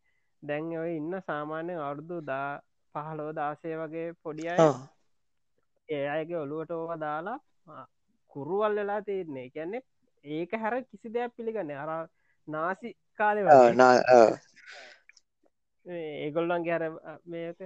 [0.44, 2.50] දැන් ඔය ඉන්න සාමාන්‍ය අවුරුදු දා
[2.96, 4.50] පහලෝ දාසය වගේ පොඩිය
[5.90, 7.86] ඒ අයගේ ඔළුවට ඕව දාලා
[8.32, 9.48] කුරුවල් වෙලා තියන්නේ.
[9.50, 9.84] කියන්නේ
[10.26, 11.92] ඒක හැර කිසි දෙයක් පිළිගන්න අර
[12.48, 13.42] නාසි කාලෙ
[15.86, 16.84] ඒගොල්ලන්ගේ අර
[17.26, 17.58] මේක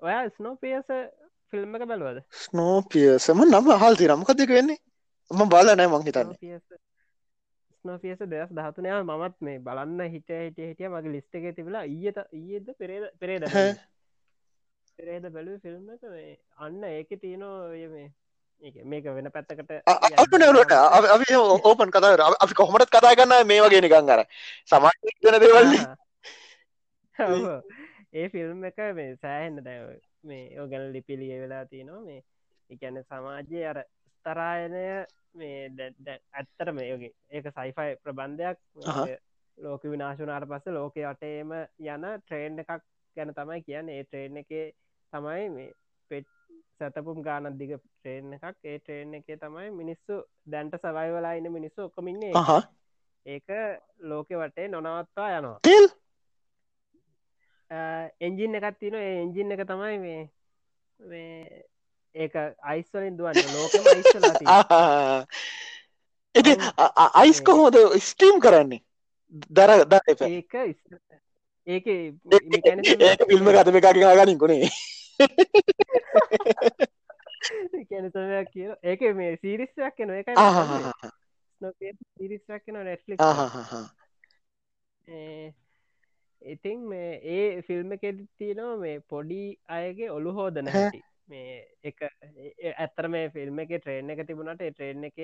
[0.00, 0.88] ඔයා ස්නෝ පියස
[1.50, 2.22] ෆිල්ම් එක බැලුවද?
[2.44, 4.78] ස්නෝ පියසම නම හල් තිරමකදක වෙන්නේ?
[5.30, 6.30] ම බල නෑ මං හිතන්න.
[7.80, 12.66] ස්නෝෆියස දෙස් දහතුනය මමත් මේ බලන්න හිට හිට හිටිය මගේ ලිස්ට එක තිබලා ඊයත ඊයද
[12.80, 13.46] පෙරේද පෙරේද
[14.98, 16.34] පෙරේද බැලූ ෆිල්ම් එක මේ.
[16.56, 17.54] අන්න ඒක තියනෝ
[17.94, 18.12] මේ ඒක
[18.84, 19.70] මේක වෙන පැත්තකට
[20.16, 20.72] අපනලට
[21.16, 21.28] අපි
[21.64, 24.24] ඕපන් කතාර අපි කොහොමටත් කතා කරන්න මේ වගේ නිකං අර
[24.66, 25.68] සමාජ වෙන දේවල්
[28.12, 29.88] ඒ ෆිල්ම් එක මේ සෑහෙන්න දැව
[30.22, 32.02] මේ ඕගැන ලිපිලිය වෙලා තියනවා.
[32.02, 32.22] මේ
[32.70, 33.78] එකැන සමාජය අර
[34.10, 34.84] ස්තරායනය
[35.34, 35.90] මේ
[36.34, 38.58] ඇත්තර මේගේ ඒක සයිෆයි ප්‍රබන්ධයක්.
[39.58, 41.52] ලෝක විනාශනාට පස්ස ලෝක අටේම
[41.86, 42.82] යන ට්‍රේන්් එකක්
[43.16, 43.88] ගැන තමයි කියන්න.
[43.88, 44.50] ඒ ට්‍රේන් එක
[45.12, 45.70] තමයි මේ
[46.78, 48.56] සැතපුම් ගානත් දිග ට්‍රේන් එකක්.
[48.64, 52.34] ඒ ට්‍රේන් එක තමයි මිනිස්සු දැන්ට සවයිවලා ඉන්න මිනිස්සු ඔක්කමින්නේ
[53.26, 53.48] ඒක
[54.02, 55.58] ලෝකෙ වටේ නොනවත්වා යනවා.
[58.20, 60.22] එන්ජින් එකත් තින එන්ජින් එක තමයි මේ
[61.00, 61.64] මේ
[62.14, 63.36] ඒක අයිස්වලින් දුවන්න.
[66.34, 66.52] ඉති
[67.14, 68.82] අයිස් කොහොමද ස්ටීම් කරන්නේ?
[69.50, 70.54] දර ද ඒක
[71.66, 71.84] ඒක
[73.28, 74.70] පිල්ම ගතම එකගේ ගනින් කොනේ
[77.90, 80.28] කැනතමයක් කිය ඒක මේ සිරිස්සයක් කෙන එක
[82.16, 83.16] සිරිස්සක් කෙන නෙට්ලි
[86.42, 90.70] ඉතින් මේ ඒ ෆිල්ම් කෙ තියනවා මේ පොඩි අයගේ ඔලු හෝදන
[91.28, 95.20] මේ එක ඇත්තර මේ ෆිල්ම් එක ට්‍රේන් එක තිබුණට ට්‍රේන් එක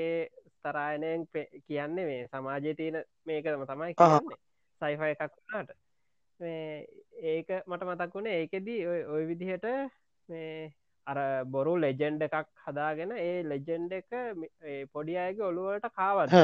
[0.50, 1.26] ස්තරායනයෙන්
[1.62, 4.40] කියන්නේ මේ සමාජය තියෙන මේකම තමයි කියන්නේ
[4.80, 5.70] සයිෆය එකක් වුණාට
[6.40, 9.66] ඒක මට මතක් වුණේ ඒකෙදී ඔය විදිහට
[10.28, 10.72] මේ
[11.06, 14.10] අර බොරු ලෙජෙන්ඩ එකක් හදාගෙන ඒ ලෙජෙන්ඩ එක
[14.92, 16.34] පොඩි අයගේ ඔළුවලට කාවත්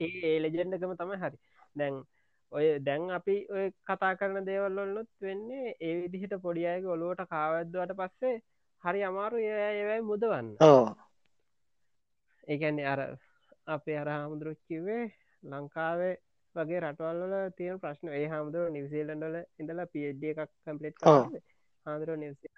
[0.00, 1.38] ඒ ලෙජෙන්ඩ එකම තමයි හරි.
[1.76, 2.02] දැන්
[2.52, 8.36] ඔය දැන් අපි ඔය කතා කරන දේවල්ලොල්ලොත් වෙන්නේ ඒ විදිහට පොඩියයක ඔලුවට කාවද්දුවට පස්සේ
[8.82, 10.48] හරි අමාරු ඒවයි මුදවන්න.
[12.48, 13.00] ඒකන්නේ අර
[13.66, 15.04] අපේ අර හාමුදුරුච්චිවේ
[15.42, 16.14] ලංකාවේ
[16.56, 18.08] වගේ රටවල්ල තියෙන ප්‍රශ්න.
[18.10, 21.02] ඒ හාමුදුරුව නිවසිීලන්ඩල ඉඳලා පිඩ්ඩ එකක් කම්පලට්
[21.86, 22.52] හාදුරුව නිවසිට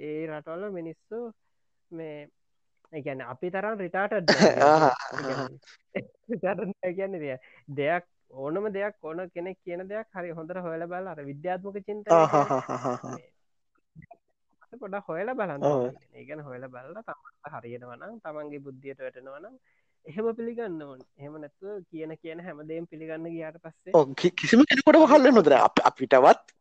[0.00, 1.32] ඒ රටවල්ල මිනිස්සු
[1.90, 2.28] මේ
[2.92, 4.12] ඒගැන අපි තරම් රිටාට
[6.92, 7.12] කියන්න
[7.70, 8.04] දෙයක්.
[8.32, 12.06] ඕනම දෙයක් ඕන කෙනෙක් කියන දෙයක් හරි හොඳර හොල බල අර විද්‍යාත්මක චින්ත
[14.78, 19.58] පොඩ හොයල බලන්න ඒගැන හොයල බලලා තමට හරියෙනවනම් තමන්ගේ බුද්ධියට වැටෙනවනම්
[20.06, 21.00] එහෙම පිළිගන්න ඕන.
[21.18, 25.54] එහෙම නැත්ව කියන කියන හැමදේම් පිළිගන්න ගයාට පස්සේ කිසිම කෙනෙකොට හල්ල නොදර
[25.90, 26.54] අපිටවත්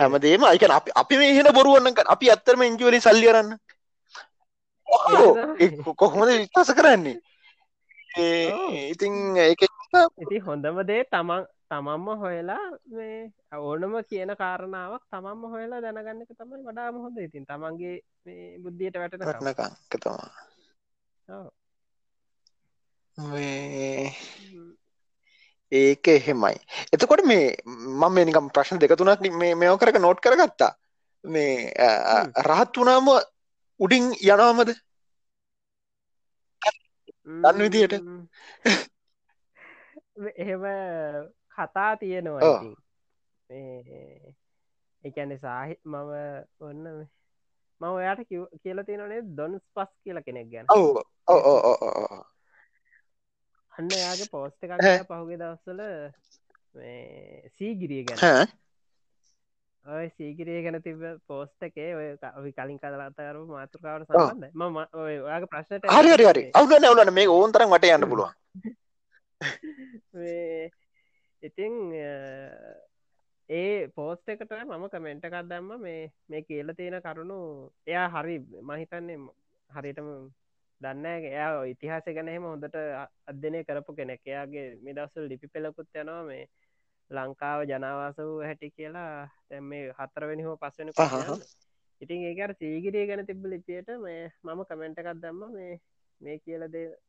[0.00, 3.50] හැමදේම අයිකන අපි අපි මේ හෙන බොරුවන්න අපි අත්තරම ඉංජුවරි සල්ලියරන්න
[5.96, 7.18] කොහොමද විශ්වාස කරන්නේ?
[8.92, 9.14] ඉතින්
[10.22, 12.64] ඉති හොඳම දේ තමන් තමන්ම හොයලා
[12.96, 13.18] මේ
[13.58, 17.16] ඕනම කියන කාරණාවක් තමන්ම හොයලා දැනගන්න එක තමයි වඩාම හොඳ.
[17.18, 17.96] ඉතින් තමන්ගේ
[18.62, 21.48] බුද්ධියට වැටන රටනකංක තමා
[25.72, 26.56] ඒක එහෙමයි.
[26.92, 30.72] එතකොට මේ මම මේනිකම් ප්‍රශ්න දෙක තුනක් මේ මෙෝ කරක නෝට් කරගත්තා.
[31.24, 31.72] මේ
[32.48, 33.08] රහත් වනාම
[33.80, 34.70] උඩින් යනවාමද?
[37.42, 37.94] දන්න විදියට.
[40.36, 40.64] එහෙම
[41.54, 42.50] කතා තියෙනවා
[45.04, 46.10] එකන සාහි මම
[46.60, 46.84] ඔන්න
[47.80, 48.20] මම ඔයාට
[48.62, 50.66] කියල තියෙනනේ දොන්ස් පස් කියල කෙනෙක් ගැන
[53.72, 55.80] අන්න යාගේ පෝස්ට එකක් පහුගේ දවස්සල
[57.56, 58.50] සීගිරිය ගැන.
[59.84, 65.88] ඔය සීගිරිය ගැන තිබ පෝස්ට එකේ ඔය අපි කලින් කදලාතකරු මාතෘකාවට සබන්න ම ඔයාගේ ප්‍රශ්නට
[65.90, 68.34] හරි හරි අවුලන අවුලන මේ ඕන්තරම් වට යන්න පුළුවන්.
[71.42, 71.74] ඉතිං
[73.48, 75.70] ඒ පෝස්ට එකට මම කමෙන්ට එකක් දැම්ම.
[75.78, 77.38] මේ මේ කියල තියෙන කරුණු
[77.86, 79.18] එයා හරි මහිතන්නේ
[79.70, 80.10] හරිටම
[80.80, 82.76] දන්න එයා ඉතිහාස ගැන එහෙම හොඳට
[83.30, 84.22] අධ්‍යනය කරපු කෙනෙක්.
[84.32, 86.24] එයාගේ මිදස්සල් ලිපි පෙළකුත් යනවා.
[86.30, 86.44] මේ
[87.10, 89.28] ලංකාව ජනවාස වූ හැටි කියලා.
[89.48, 90.92] තැම් මේ හතරවෙනි හෝ පස්සෙන
[92.00, 95.40] ඉතින් ඒකට සීගිරිය ගැන තිබ්බ ලිපියට මේ මම කමෙන්ට එකක් දැම්ම.
[95.56, 95.74] මේ
[96.20, 96.62] මේ කියල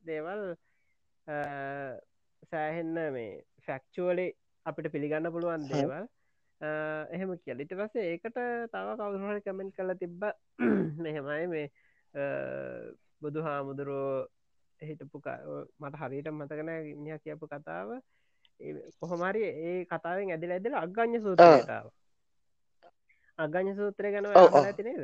[0.08, 0.42] දේවල්
[2.52, 3.30] සෑහෙන්න මේ
[3.68, 4.26] ෆැක්චුවලි
[4.66, 6.10] අපිට පිළිගන්න පුළුවන් දේවල්.
[7.16, 7.64] එහෙම කියල.
[7.64, 8.40] ඉට පස්සේ ඒකට
[8.74, 10.22] තව කවුහරි කමෙන්ට් කල තිබ්බ.
[11.06, 11.68] මෙහෙමයි මේ
[13.22, 14.20] බුදු හාමුදුරුවෝ
[14.82, 15.18] හිටපු
[15.80, 16.70] මට හරිට මතකන
[17.06, 17.90] ඉහ කියපු කතාව.
[19.00, 21.86] කොහොමරි ඒ කතාවෙන් ඇදිල ඇදල අග්ගඥ සූත්‍රතාව
[23.40, 24.28] අගඥ සූත්‍රය ගැන
[24.62, 25.04] ඇතිනේද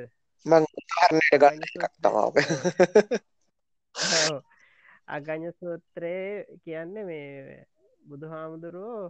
[5.07, 6.45] අගඥ සූත්‍රයේ.
[6.63, 7.65] කියන්න මේ
[8.07, 9.05] බුදු හාමුදුරුවෝ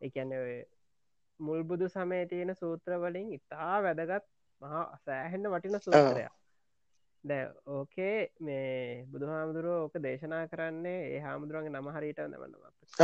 [0.00, 0.32] එකන්න
[1.40, 4.24] මුල් බුදු සමය තියෙන සූත්‍ර වලින් ඉතා වැදගත්
[4.60, 6.32] මහා සෑහෙන්න්න වටින සූත්‍රයක්
[7.24, 12.54] දැ ඕකේ මේ බුදු හාමුදුරුව ඕක දේශනා කරන්නේ ඒ හාමුදුරුවන්ගේ නම හරිට නමන්න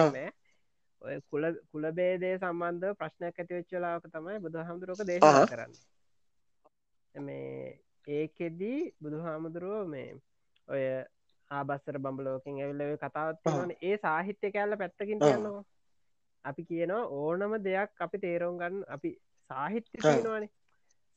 [0.09, 0.28] නෑ
[1.02, 5.72] ඔය කුල කුලබේදේ සම්බන්ධ ප්‍රශ්නයක් ඇතිවෙච්චලාක තමයි බුදු හාමුදුරුවක දේශනා කරන්න.
[7.14, 7.70] මේ
[8.11, 10.11] ඒකෙදී බුදු හාමුදුරුව මේ
[10.68, 10.85] ඔය
[11.50, 15.64] ආබස්සර බම්බලෝකින් ඇවිල්ල කතාවත්වන ඒ සාහිත්‍ය කෑල්ල පැත්තකින් කියන්නවා
[16.44, 19.11] අපි කියනවා ඕනම දෙයක් අපි තේරුම් ගන්න අපි
[19.50, 20.52] සාහිත්‍ය තියෙනවානේ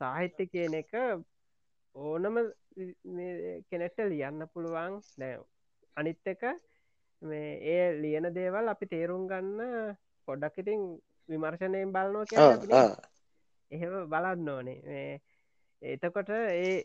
[0.01, 0.93] සාහිත්‍ය කියන එක
[1.95, 2.35] ඕනම
[3.69, 5.39] කෙනෙක්ට ලියන්න පුළුවන් නෑ
[5.97, 6.43] අනිත් එක
[7.21, 9.95] මේ ඒ ලියන දේවල් අපි තේරුම් ගන්න
[10.27, 10.81] පොඩක් ඉතින්
[11.29, 13.11] විමර්ශනයෙන් බලනවා කිය
[13.71, 15.19] එහෙම බලන්න ඕනේ.
[15.81, 16.75] එතකොට ඒ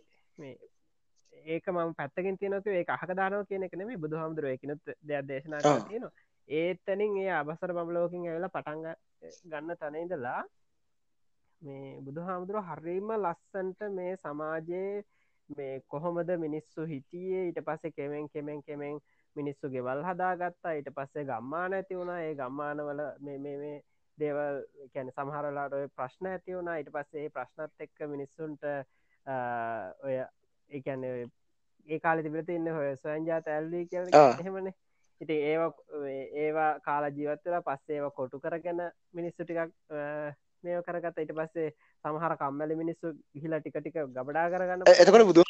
[1.46, 5.60] ඒක මම පැත්තකින් තියනක ඒ අහක දානව කියන එක නෙමේ බුදු හාමුදුරුව එකනුත් දෙයක් දේශනා
[5.80, 6.14] තියෙනවා.
[6.48, 8.86] ඒත්තනින් ඒ අබසර බබලෝකින් ඇවෙලා පටන්ග
[9.44, 10.42] ගන්න තනයිදලා
[11.62, 15.04] මේ බුදු හාමුදුරුව හරිම ලස්සන්ට මේ සමාජයේ
[15.56, 17.44] මේ කොහොමද මිනිස්සු හිටියේ?
[17.48, 18.98] ඊට පස්සේ කෙමෙන් කෙමෙන් කෙමෙන්
[19.36, 20.72] මිනිස්සු ගෙවල් හදාගත්තා.
[20.78, 22.20] ඊට පස්සේ ගම්මාන ඇති වුණා.
[22.22, 23.74] ඒ ගම්මානවල මේ
[24.18, 24.60] දේවල්
[24.94, 26.76] කැන සමහරලාට ඔය ප්‍රශ්න ඇති වුණා.
[26.80, 28.68] ඊට පස්සේ ප්‍රශ්නත් එක්ක මිනිස්සුන්ට
[30.06, 30.18] ඔය
[30.70, 34.74] ඒකැන ඒ කාල තිබිලති ඉන්න හොය ස්වයන්ජාත ඇල්ලී කියල එහෙමනේ.
[35.20, 35.70] ඉති ඒවා
[36.42, 38.82] ඒවා කාල ජීවත්වලා පස්සේ ඒවා කොටු කරගෙන
[39.18, 39.72] මිනිස්සු ටිකක්
[40.64, 41.68] මේ කරගත ඉට පස්සේ
[42.04, 45.44] සමහර කම්මැලි මිනිස්සු ගිහිලා ටික ටික ගබඩා කරගන්න එතකට බුදු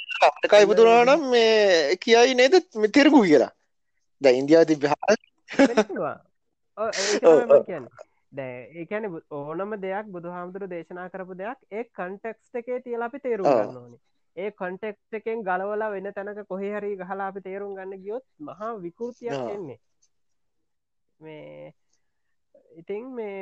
[0.47, 2.55] කයි බුදුරනම් මේ කියයි නේද?
[2.75, 3.53] මෙතිරකු කියලා.
[4.23, 4.27] ද
[7.66, 7.88] කියන්න.
[8.33, 13.47] දැ ඒකැන ඕනම දෙයක් බුදු හාමුදුරු දේශනා කරපු දෙයක් ඒ කන්ටෙක්ස්ට එකේ තියල අපි තේරුම්
[13.49, 14.01] ගන්න ඕනේ.
[14.37, 19.40] ඒ කොන්ටෙක්් එකෙන් ගලවලා වෙන තැනක කොහේ හරි ගහලා අපි තේරුම් ගන්න ගියොත් මහා විකෘතියක්
[19.55, 19.79] එන්නේ.
[21.21, 21.73] මේ
[22.77, 23.38] ඉතිං මේ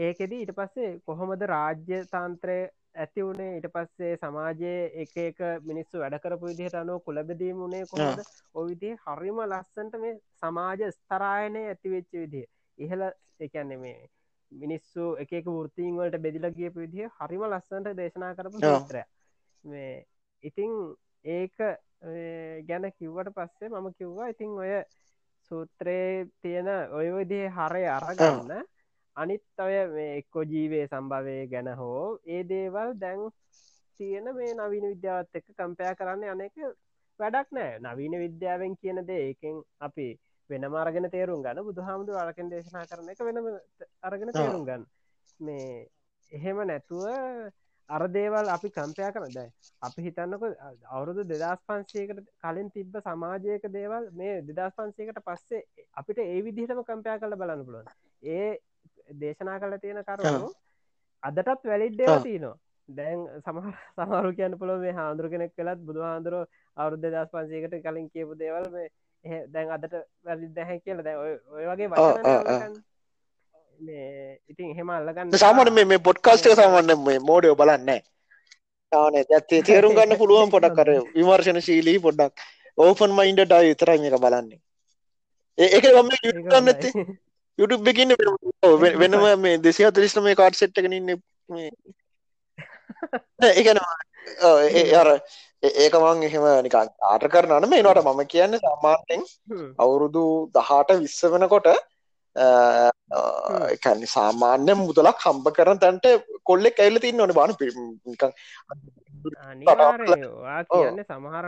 [0.00, 2.58] ඒකෙද ඊට පස්සේ කොහොමද රාජ්‍ය තන්ත්‍රය
[2.96, 8.22] ඇති වුණේ ඊට පස්සේ සමාජයේ එක එක මිනිස්සු වැඩකරපු විදිහට අනුව කුලබදීම වුණේ කොහොද
[8.54, 12.46] ඔවිදිේ හරිම ලස්සන්ට මේ සමාජ ස්තරායනය ඇතිවෙච්ච විදිහ.
[12.78, 13.02] ඉහල
[13.40, 14.08] එකන්නේ මේ
[14.52, 19.04] මිනිස්සු එක වෘතිීන් වලට බෙදිල කියපු විදිහ හරිම ලස්සන්ට දේශනා කරපු සූත්‍රය
[19.64, 19.92] මේ
[20.44, 20.72] ඉතිං
[21.24, 21.56] ඒක
[22.66, 24.72] ගැන කිව්වට පස්සේ මම කිව්වා ඉතිං ඔය
[25.50, 28.52] සූත්‍රයේ තියෙන ඔය විදිේ හරය අරගන්න
[29.20, 33.22] අනිත් අය මේ එක්කො ජීවේ සම්භවය ගැන හෝ ඒ දේවල් දැන්
[34.00, 36.56] තියෙන මේ නවීන විද්‍යාවත් එක්ක කම්පයා කරන්න අනෙක
[37.20, 37.78] වැඩක් නෑ.
[37.80, 40.08] නවීන විද්‍යාවෙන් කියන දේ ඒකෙන් අපි
[40.50, 41.64] වෙන මාර්ගෙන තේරුම් ගන්න.
[41.64, 43.48] බුදු හාමුදුර අරකෙන් දේශනා කරන එක වෙනම
[44.02, 44.86] අරගෙන තේරුම් ගන්න.
[45.40, 45.88] මේ
[46.32, 47.04] එහෙම නැතුව
[47.88, 49.52] අර දේවල් අපි කම්පයා කරන දැයි
[49.82, 50.42] අපි හිතන්නක
[50.90, 57.18] අවුරුදු දෙදස් පන්සේකට කලින් තිබ්බ සමාජයක දේවල් මේ දෙදස් පන්සේකට පස්සේ අපිට ඒ විදිහටම කම්පයා
[57.18, 57.88] කල බලන්න පුළුවන්.
[58.30, 58.50] ඒ
[59.14, 60.50] දේශනා කල තියෙන කරුණු
[61.22, 62.56] අදටත් වැලිඩ්ඩව තියනවා.
[62.88, 63.66] දැන් සමහ
[63.98, 66.34] සමරු කියන්න පුළ මේ හාන්දුර කෙනෙක් කළත් බුදු හාන්දුර
[66.76, 69.94] අවුද්ධ දස් පන්සේකට කලින් කියපු දේවල් මේ දැන් අදට
[70.24, 71.02] වැලි දැහැ කියල.
[71.02, 72.78] දැ ඔය වගේ වචන
[74.48, 78.00] ඉතින් හෙම අල්ලගන්න සාමන මේ පොඩ්කාස්ටක සමන්න මේ මෝඩයෝ බලන්න
[78.92, 82.46] තාන ඇත්තේ තේරුම් ගන්න පුළුවන් පොඩක් කර විමර්ශන ශීලී පොඩ්ඩක්
[82.78, 84.60] ඕපන් මයින්ඩට විතරයි මේක බලන්නේ.
[85.58, 86.08] ඒක ගම
[86.44, 86.90] ගන්නඇති
[87.60, 88.12] YouTube එකන්න
[89.02, 90.36] වෙනම මේ දෙසි අතරිස්ට මේ.
[90.36, 91.10] කාඩ් සෙට් එකනන්න
[93.52, 93.80] ඒකන
[94.96, 95.08] අර
[95.62, 99.24] ඒක මං එහෙම නිකන් ආට කරනන මේ නට මම කියන්න සාමාන්‍යෙන්
[99.78, 101.68] අවුරුදු දහට විස්ස වෙනකොට
[103.68, 106.06] එකන්න සාමාන්‍ය මුදලක් හම්බ කරන තැන්ට
[106.44, 107.90] කොල්ලෙක් ඇල්ල තින්න ඕන බාන පිකන්
[110.70, 111.46] කියන්න සමහර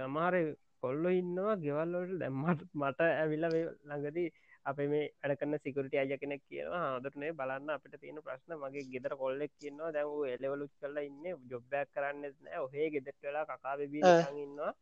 [0.00, 0.34] අමාර
[0.82, 4.28] කොල්ලො ඉන්නවා ගෙවල්ලට දැම්මට මට ඇවිල්ල ළඟදී
[4.68, 8.52] අප මේ අඩකන්න සිකට අය කෙනෙක් කියනවා හාදුරනේ බලන්න අපිට තියෙන ප්‍රශ්න.
[8.62, 12.22] මගේ ගෙදර කොල්ලෙක් කියන්නවා දැව එලවලුච් කරලා ඉන්න ජොබ්බයක් කරන්න
[12.64, 14.02] ඔහේ ගෙදෙට වෙලා කකාබබී
[14.44, 14.72] ඉන්නවා.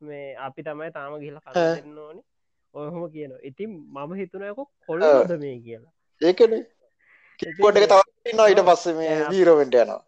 [0.00, 2.22] මේ අපි තමයි තාම ගිල කන්න ඕනි.
[2.74, 5.92] ඔහොම කියන ඉතින් මම හිතුනයක කොල්ලද මේ කියලා.
[6.20, 6.54] ඒකන.
[7.60, 10.02] කොට එක තවන්න ඊට පස්ස මේ වීරවෙන්ට යනවා.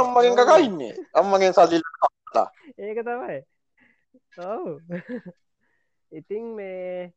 [0.00, 0.94] අම්මගෙන් කකා ඉන්නේ.
[1.20, 1.80] අම්මගෙන් සල්ලි
[2.78, 3.40] ඒක තමයි.
[4.50, 4.62] ඔව්
[6.14, 7.12] ඉතිං මේ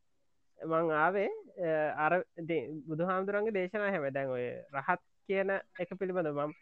[0.59, 1.29] මං ආවේ
[1.97, 2.13] අර
[2.85, 6.53] බුදු හාමුදුරන්ගේ දේශනා හැම දැන් ඔය රහත් කියන එක පිළිබඳ මම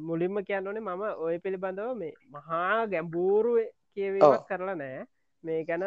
[0.00, 3.58] මුලින්ම කියන්න ඕනේ මම ඔය පිළිබඳව මේ මහා ගැම්බූරුව
[3.92, 5.04] කියවීමක් කරලා නෑ
[5.42, 5.84] මේ ගැන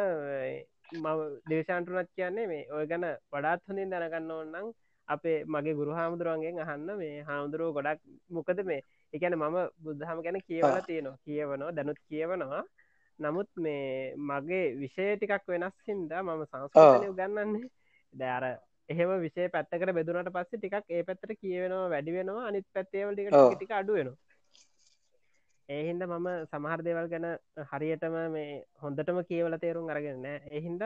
[1.49, 4.71] දේශාන්ටුනත් කියන්නේ මේ ඔය ගැන වඩාත් හොඳින් දැනගන්න ඕන්නම්
[5.07, 8.81] අපේ මගේ ගුරු හාමුදුරුවන්ගෙන් අහන්න මේ හාමුදුරුව ගොඩක් මොකද මේ
[9.13, 12.63] එකන මම බුද්ධහම ගැන කියවල තියෙනවා කියවනවා දැනුත් කියවනවා
[13.21, 17.69] නමුත් මේ මගේ විෂය ටිකක් වෙනස් හින්දා මම සංස්කෘතනය ගන්නන්නේ
[18.13, 18.45] දෑර
[18.89, 23.73] එහෙම විෂය පැත්තකට බෙදුනට පස්සේ ටිකක් ඒ පැත්තට කියවෙනවා වැඩි වෙනවා අනිත් පැත්තේවල ටික ටික
[23.73, 24.19] අඩු වෙනවා.
[25.69, 27.27] ඒහින්ද මම සමහර දේවල් ගැන
[27.69, 28.49] හරියටම මේ
[28.81, 30.83] හොඳටම කියවල තේරුම් අරගන්න එහින්ද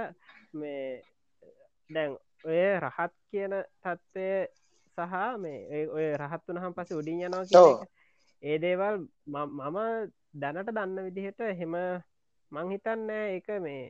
[0.53, 1.01] මේ
[1.89, 4.27] දැන් ඔය රහත් කියන තත්ත්වය
[4.97, 7.77] සහ මේ ඔය රහත් වනහම් පස උඩින් යනවා
[8.43, 9.79] ඒ දේවල් මම
[10.35, 11.75] දැනට දන්න විදිහට හෙම
[12.51, 13.83] මංහිතන්න එක මේ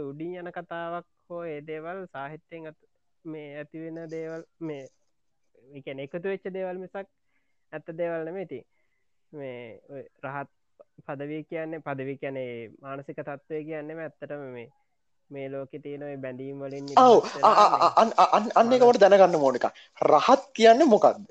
[0.00, 2.74] උඩින් යන කතාවක් හෝ ඒ දේවල් සාහිත්‍යයෙන්
[3.24, 4.84] මේ ඇතිවෙන දේවල් මේ
[5.74, 6.96] එකන එකතු වෙච්ච දේවල් මිසක්
[7.72, 8.60] ඇත්ත දේවල් නෙමේති
[9.32, 9.80] මේ
[10.24, 10.50] රහත්
[11.06, 14.68] පදවී කියන්නේ පදවි කියනේ මානසික තත්ත්වය කියන්නෙම ඇත්තටම මේ
[15.30, 17.16] මේ ලෝක තියෙනයි බැඳීම් වලින් ඔව
[18.54, 19.66] අන්න එකට දැනගන්න මෝනික
[20.00, 21.24] රහත් කියන්න මොකක්ද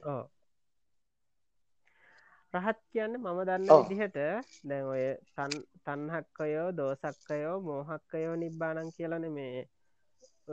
[2.53, 4.17] රහත් කියන්න මම දන්න විදිහට.
[4.69, 5.03] දැන් ඔය
[5.35, 5.53] තන්
[5.85, 9.67] තන්හක්කයෝ දෝසක්කයෝ මෝහක්කයෝ නිබ්බානන් කියලන මේ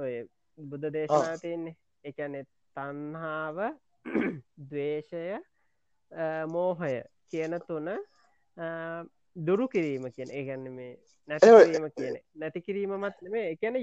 [0.02, 0.14] ඔය
[0.58, 1.76] බුද්ධ දේශනා තියන්නේ.
[2.04, 2.40] එකනෙ
[2.76, 3.58] තන්හාාව
[4.70, 5.24] දවේශය
[6.54, 6.94] මෝහය
[7.30, 7.88] කියන තුන
[9.46, 10.30] දුරු කිරීම කියන.
[10.38, 10.92] ඒගැන්න මේ
[11.28, 13.74] නැතිරීම කියන නැති කිරීමමත් මේ එකන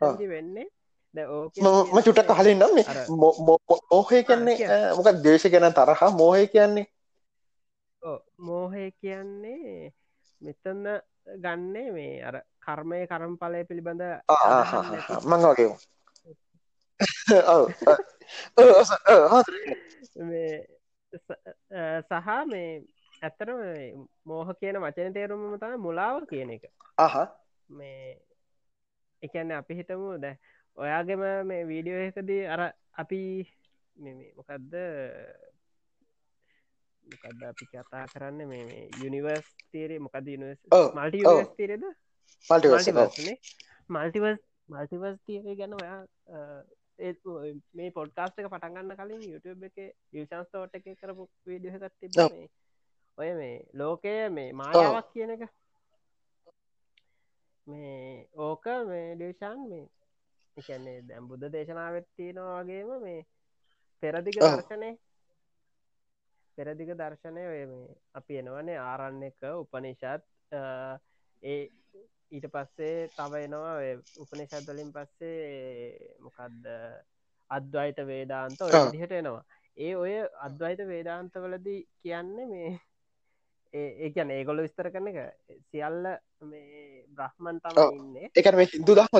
[0.00, 0.68] තැදි වෙන්නේ
[1.14, 1.98] ම.
[2.06, 2.74] චුටක් කහලින් නම්
[3.90, 4.56] මෝහය කියන්නේ
[4.96, 6.10] මොක දේශ ගැන තරහා.
[6.20, 6.86] මෝහය කියන්නේ
[8.38, 9.92] මෝහය කියන්නේ
[10.40, 10.86] මෙතන්න
[11.38, 14.02] ගන්නේ මේ අර කර්මය කරම් පලය පිළිබඳ
[15.24, 15.70] මං වගේ
[22.02, 22.82] සහ මේ
[23.22, 23.60] ඇත්තරම
[24.26, 26.64] මෝහ කියන වචන තේරුම තම මුලාව කියන එක.
[26.98, 27.14] අහ.
[27.68, 28.18] මේ
[29.22, 30.34] එකන්න අපි හිතමු ද
[30.76, 32.62] ඔයාගෙම මේ වීඩියෝ එකදී අර
[32.94, 33.20] අපි
[34.36, 34.74] මොකක්ද
[37.04, 38.40] මොකක්ද අපි කතා කරන්න?
[38.48, 40.28] මේ යුනිවර්ස් තේරේ මොකද
[40.96, 41.20] මල්ටි
[41.56, 41.84] තේරෙද
[43.90, 44.38] මල්ටිවස්
[44.68, 46.00] මල්ටිවස් තේරේ ගැන ඔයා
[47.74, 49.78] මේ පොඩ්කාස්ට එක පටන්ගන්න කලින් YouTube එක
[50.12, 52.12] යුෂන්ස්තෝට එක කරපු වීඩියහකත් තිබ
[53.18, 55.42] ඔය මේ ලෝකය මේ මායාවක් කියන එක.
[57.66, 59.86] මේ ඕක මේ ඩේෂන් මේ
[60.56, 63.20] එකන්නේ දැම් බුද්ධ දේශනාවත් තියෙනවා වගේම මේ
[64.02, 64.90] පෙරදිග දර්ශනය
[66.56, 67.94] පෙරදිග දර්ශනය ඔය මේ.
[68.14, 70.56] අපි එනවනේ ආරන්න එක උපනිෂත්
[71.42, 71.62] ඒ
[72.32, 73.74] ඊට පස්සේ තව එනවා
[74.24, 75.40] උපනිෂත්වලින් පස්සේ
[76.20, 76.70] මොකක්ද
[77.50, 79.44] අද්වයිත වේදාන්ත ඔය දිහට එනවා.
[79.76, 80.14] ඒ ඔය
[80.46, 82.72] අද්වයිත වේදාන්තවලදී කියන්නේ මේ
[83.74, 85.18] ඒකන ඒගොල විස්තර කරන එක.
[85.70, 86.08] සියල්ල
[86.42, 88.16] මේ බ්‍රහ්මන් තම ඉන්න.
[88.34, 89.14] එක මේ හිදු දහම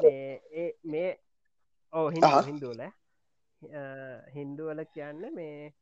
[0.92, 1.10] මේ
[1.92, 2.82] ඕ හිදු හින්දුවල
[4.34, 5.72] හින්දුවල කියන්න මේ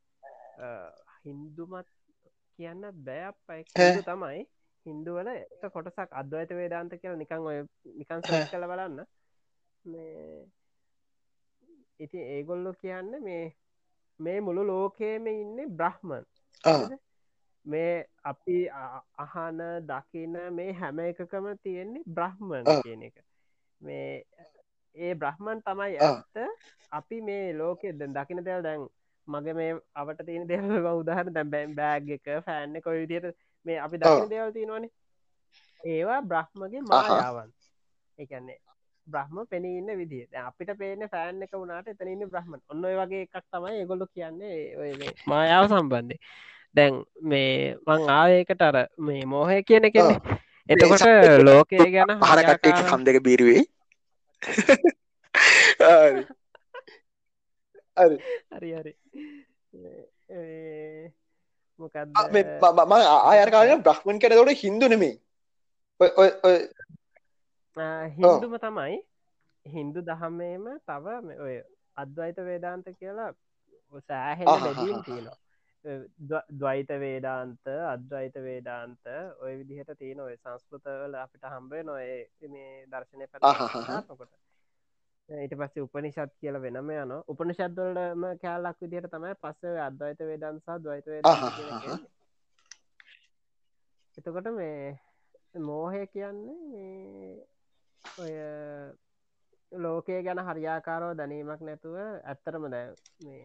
[1.25, 1.89] හින්දුමත්
[2.59, 4.41] කියන්න බෑපයි තමයි.
[4.87, 7.59] හින්දුවල එක කොටසක් අද්වයිත වේදාන්ත කියල නිකං ඔය
[7.99, 8.99] නිකන් සහ කළ බලන්න.
[12.01, 13.45] ඉති ඒගොල්ලො කියන්න මේ
[14.21, 16.25] මේ මුළු ලෝකේම ඉන්න බ්‍රහ්මන්.
[17.67, 18.59] මේ අපි
[19.19, 23.17] අහන දකින මේ හැම එකකම තියෙන්නේ බ්‍රහ්මන් කියන එක.
[23.81, 24.25] මේ
[24.97, 26.37] ඒ බ්‍රහ්මන් තමයි ඇත්ත.
[26.93, 28.89] අපි මේ ලෝකෙ දකින දෙල් දැන්
[29.29, 34.31] මගේ මේ අපට තියෙන දෙව උදාහර දැබැම් බෑග් එක ෆෑන්න කොයි විදියට මේ අපි දකින
[34.31, 34.91] දෙවල් තියෙනවානේ.
[35.81, 37.51] ඒවා බ්‍රහ්මගේ මායාවන්
[38.19, 38.59] එකන්නේ
[39.07, 44.07] බ්‍රහ්ම පෙනීන්න විදි අපිට පේන ෆෑන් එක වුණට එතනන්න බ්‍රහ්මන් ඔන්න වගේ එකක් තමයි ගොල්ලො
[44.09, 46.21] කියන්නේ මායාව සම්බන්ධය
[46.75, 50.15] දැන් මේ මං ආයකට අර මේ මෝහය කියන කෙනෙ
[50.69, 51.05] එතකොට
[51.43, 53.63] ලෝකය ගැන හරකට්ට කම් දෙක බීරුවේ.
[58.01, 58.93] හරි හරි
[61.81, 61.97] මොකද
[62.33, 65.15] මම ආයරකාලන බ්‍රහ්මන් කරතවට හින්දු නෙමේ
[68.17, 68.97] හින්දුම තමයි.
[69.67, 71.05] හින්දු දහමේම තව
[71.39, 71.55] ඔය
[71.97, 73.31] අද්වයිත වේදාන්ත කියලා
[74.01, 75.39] සෑහෙන ලැබීම් තියෙනවා.
[76.55, 82.07] දවයිත වේදාන්ත අද්වයිත වේදාන්ත ඔය විදිහට තියෙන ඔය සංස්කෘතවල අපිට හම්බේ නොය
[82.49, 84.33] මේ දර්ශනය පකොට
[85.29, 91.07] ඊට පස්සේ උපනිෂත් කියල වෙනම යන උපනිෂත්වලම කෑල්ලක් විදිහට තමයි පස්සේ අද්වයිත වේදන්සා දවයිත
[94.17, 94.99] එතකොට මේ
[95.61, 97.47] මෝහය කියන්නේ
[98.05, 98.33] ඔය
[99.73, 102.87] ලෝකය ගැන හරියාකාරෝ දැනීමක් නැතුව ඇත්තරම දැ
[103.21, 103.45] මේ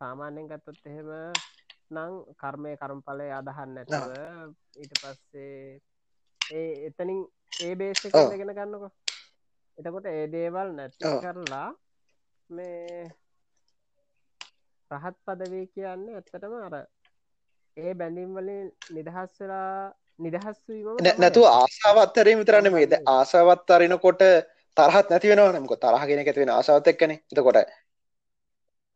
[0.00, 1.10] සාමාන්‍යෙන් ගත්තොත් එහෙම
[1.90, 4.12] නං කර්මය කරම්පලය අදහන්න නැතුව
[4.76, 5.80] ඊට පස්සේ
[6.40, 7.22] ඒ එතනින්
[7.60, 8.88] ඒ බේස ගෙන ගන්නකො
[9.78, 11.68] එතකොට ඒ දේවල් නැති කරලා
[12.50, 13.10] මේ
[14.90, 16.74] රහත් පදවී කියන්නේ ඇත්තටම අර
[17.76, 20.86] ඒ බැඳීම් වලින් නිදහස් වෙලා නිදහස්වීම
[21.18, 24.22] නැතු ආසාවත්තරේ විතරන්න මේද ආසාවත් අරනකොට
[24.76, 27.12] තරහත් නැති වෙනවා නමක තරහගෙන ඇතිවෙන ආසාවත් එක්කන.
[27.30, 27.58] එතකොට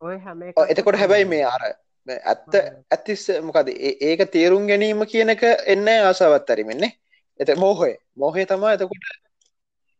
[0.01, 1.63] ඔය හැම එතකොට හැබැයි මේ අර
[2.07, 2.55] ඇත්ත
[2.91, 3.71] ඇතිස් මොකද
[4.01, 6.91] ඒක තේරුම් ගැනීම කියන එක එන්න ආසාවත් ඇරිමෙන්නේ
[7.39, 7.93] එත මෝහය.
[8.15, 9.26] මෝහය තමා එතකොට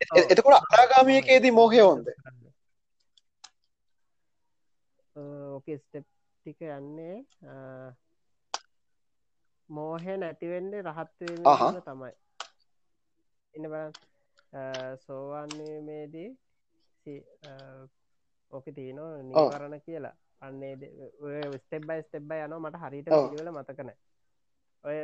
[0.02, 2.06] එතකොට අනාගාමියකේදී මෝහය හොන්ද
[5.16, 7.16] ඕකේ ස්ටෙප් ටික යන්නේ
[9.70, 12.12] මෝහය නැතිවෙන්නේ රහත්වීම තමයි
[13.54, 13.76] එන්න බ
[15.02, 16.30] සෝවන්නේමේදී
[18.54, 20.74] ඕක තියනෝ නිවරණ කියලා අන්නේ
[21.58, 23.92] ස්ටෙබ්බයි ස්ටෙබ්බයි යන මට හරිට පිළිවෙල මතකන
[24.84, 25.00] ඔය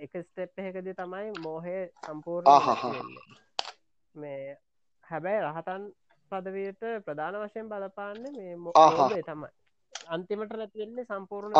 [0.00, 2.60] එක ස්ටෙප් එකකද තමයි මෝහය සම්පූර්ණ
[4.16, 4.56] මේ
[5.04, 5.82] හැබැයි රහතන්
[6.32, 9.50] පදවයට ප්‍රධාන වශයෙන් බලපාන්න මේ මෝබේ තමයි.
[10.08, 11.54] අන්තිමට නැතිවෙන්නේ සම්පූර්ණ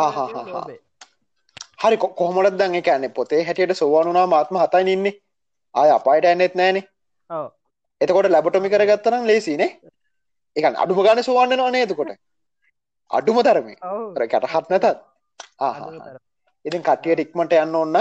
[0.47, 0.79] ලෝබේ
[1.79, 5.15] හරි කොහොමටත් දන්න එකන්නේ පොතේ හැටියට සෝවානුනා මාත්ම හතයි ඉන්නේ.
[5.75, 6.83] ආය අපායට ඇන්නෙත් නෑනේ
[8.01, 9.69] එතකොට ලැබටොමි කරගත්තනම් ලේසිනේ
[10.55, 12.11] එකන් අඩුම ගාන සුවන්න නවා නේතකොට
[13.11, 13.77] අඩුම තරමේ
[14.27, 14.87] කැටහත් නැතත්.
[16.65, 17.97] ඉතින් කටියට ඉක්මට යන්න ඔන්න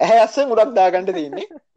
[0.00, 1.46] ඇහැ අස්සෙන් උඩක් දාගන්නට තියන්නේ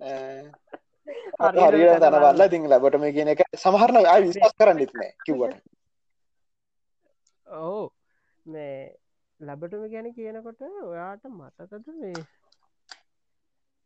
[0.00, 5.60] හරි දනවල්ල ඉතින් ලැබටම කියන එක සමහරන අය විශවාස් කරන්න ඉත්නෑ කිව්වට.
[7.46, 7.80] ඔහු
[8.46, 8.74] මේ
[9.40, 12.20] ලැබටම ගැන කියනකොට ඔයාට මතකද මේ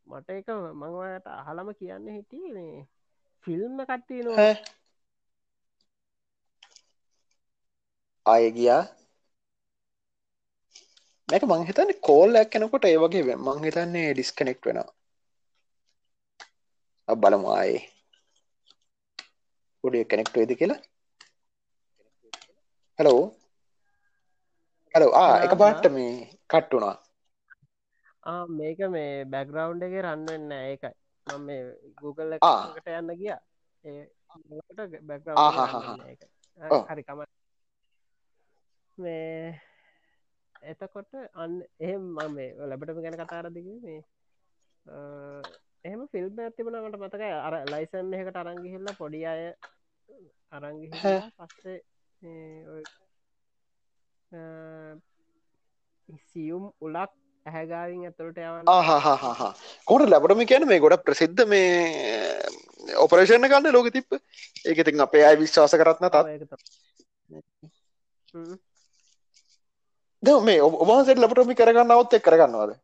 [0.07, 2.75] මට එක මංවට අහලම කියන්න හිටිය මේ
[3.47, 4.35] ෆිල්ම් කට්ටිය නො
[8.27, 8.83] අය ගියා.
[11.29, 14.91] මේක මංහිතන්න කෝල් ඇක්කෙනකොට ඒ වගේ මං හිතන්නේ ඩිස්කනෙක්් වෙනවා
[17.09, 17.49] බලමු.
[17.53, 17.83] ආයේ
[19.85, 20.81] උඩිය කනෙක්ට වෙද කියලා?
[22.99, 23.23] හැලෝ
[24.95, 26.13] හැලෝ ආ එක පාට්ට මේ
[26.51, 26.97] කට්ටුනා
[28.49, 30.93] මේක මේ බැග්‍රවන්් එක රන්නන්න ඒකයි.
[31.27, 31.63] මම මේ
[32.01, 33.35] Google එකට යන්න ගිය.
[36.89, 37.21] හරිකම
[38.99, 39.61] මේ
[40.65, 44.01] එතකොට අන්න එහෙම මම මේ ලැබටම ගැන කතාරදික මේ
[45.85, 47.33] එහෙම ෆිල්ම් ඇතිබනට මතකයි.
[47.47, 49.43] අර ලයිසන් එකට අරංගිහිල්ල පොඩි අය
[50.53, 51.79] අරංගි පස්සේ
[56.29, 57.11] සියුම් උලක්
[57.47, 58.71] ඇහැගාවින් ඇතුළට යවන්න.
[59.87, 61.69] කොට ලැබටම කියන මේ ගොඩ ප්‍රසිද්ධ මේ
[62.99, 64.17] ඔපරේෂණ කන්න ලෝක තිප්ප
[64.65, 66.09] ඒක ඉතින් අපේ අයි විශ්වාස කරත්න
[70.23, 72.75] ද මේ ඔබහන්සට ලබටමි කරගන්න අවත් එක් කරගන්නවාද?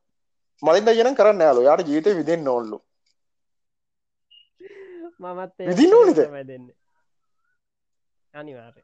[0.62, 2.78] මලින්ද ජන කරන්න යාලු යාට ජීවිත විදිෙන් නොල්ලු
[5.20, 6.18] මමත් විදින්න ඕනිද?
[6.44, 6.66] දෙන්න.
[8.34, 8.82] අනිවාරය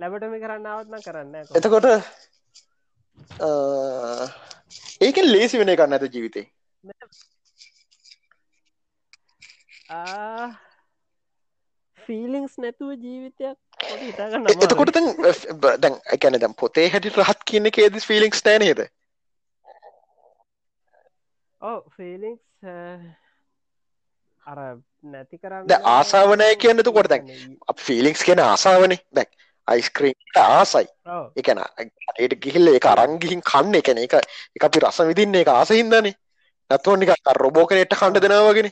[0.00, 1.86] ලැබටමි කරන්න අවත්න කරන්න එතකොට
[5.00, 6.46] ඒක ලේසි වෙන කන්න ඇත ජීවිතේ?
[11.98, 13.58] ෆීලිංස් නැතුව ජීවිතයක්
[14.62, 14.94] එතකොට
[15.78, 18.80] දැන් එකැන දැම් පොතේ හැටි රහත් කියන්න ඒද ෆිලික්ස් නෑනේද
[21.60, 24.58] ඕ ෆිලික්ස් අර
[25.04, 27.30] නැති කරන්න ආසාාවනය කියන්නතු කොට දැන්
[27.78, 29.00] ෆිලික්ස් කියන ආසාාවනේ.
[29.12, 29.30] දැක්
[29.68, 30.86] අයිස්ක්‍රීම්ට ආසයි.
[31.36, 31.62] එකන
[32.18, 33.74] ඒට ගිහිල්ල එක අරංගිහින් කන්න.
[33.74, 34.14] එකන එක
[34.56, 36.14] එක අපි රස විදින්න එක ආසහින්දනේ.
[36.70, 38.70] නැතුවනික රොබෝකනට කණ්ඩ දෙනාවගෙන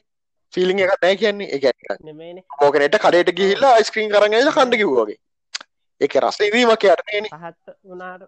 [0.53, 1.49] ෆිලිං එක නෑ කියන්නේ.
[1.51, 1.65] එක
[2.57, 5.19] මෝකනට කඩට ගිහිල්ලා අයිස්ක්‍රීම් කරගල කණ්ඩ කිව්වගේ
[6.01, 8.23] එක රස ඉදීමක් යටන පහත් වනාට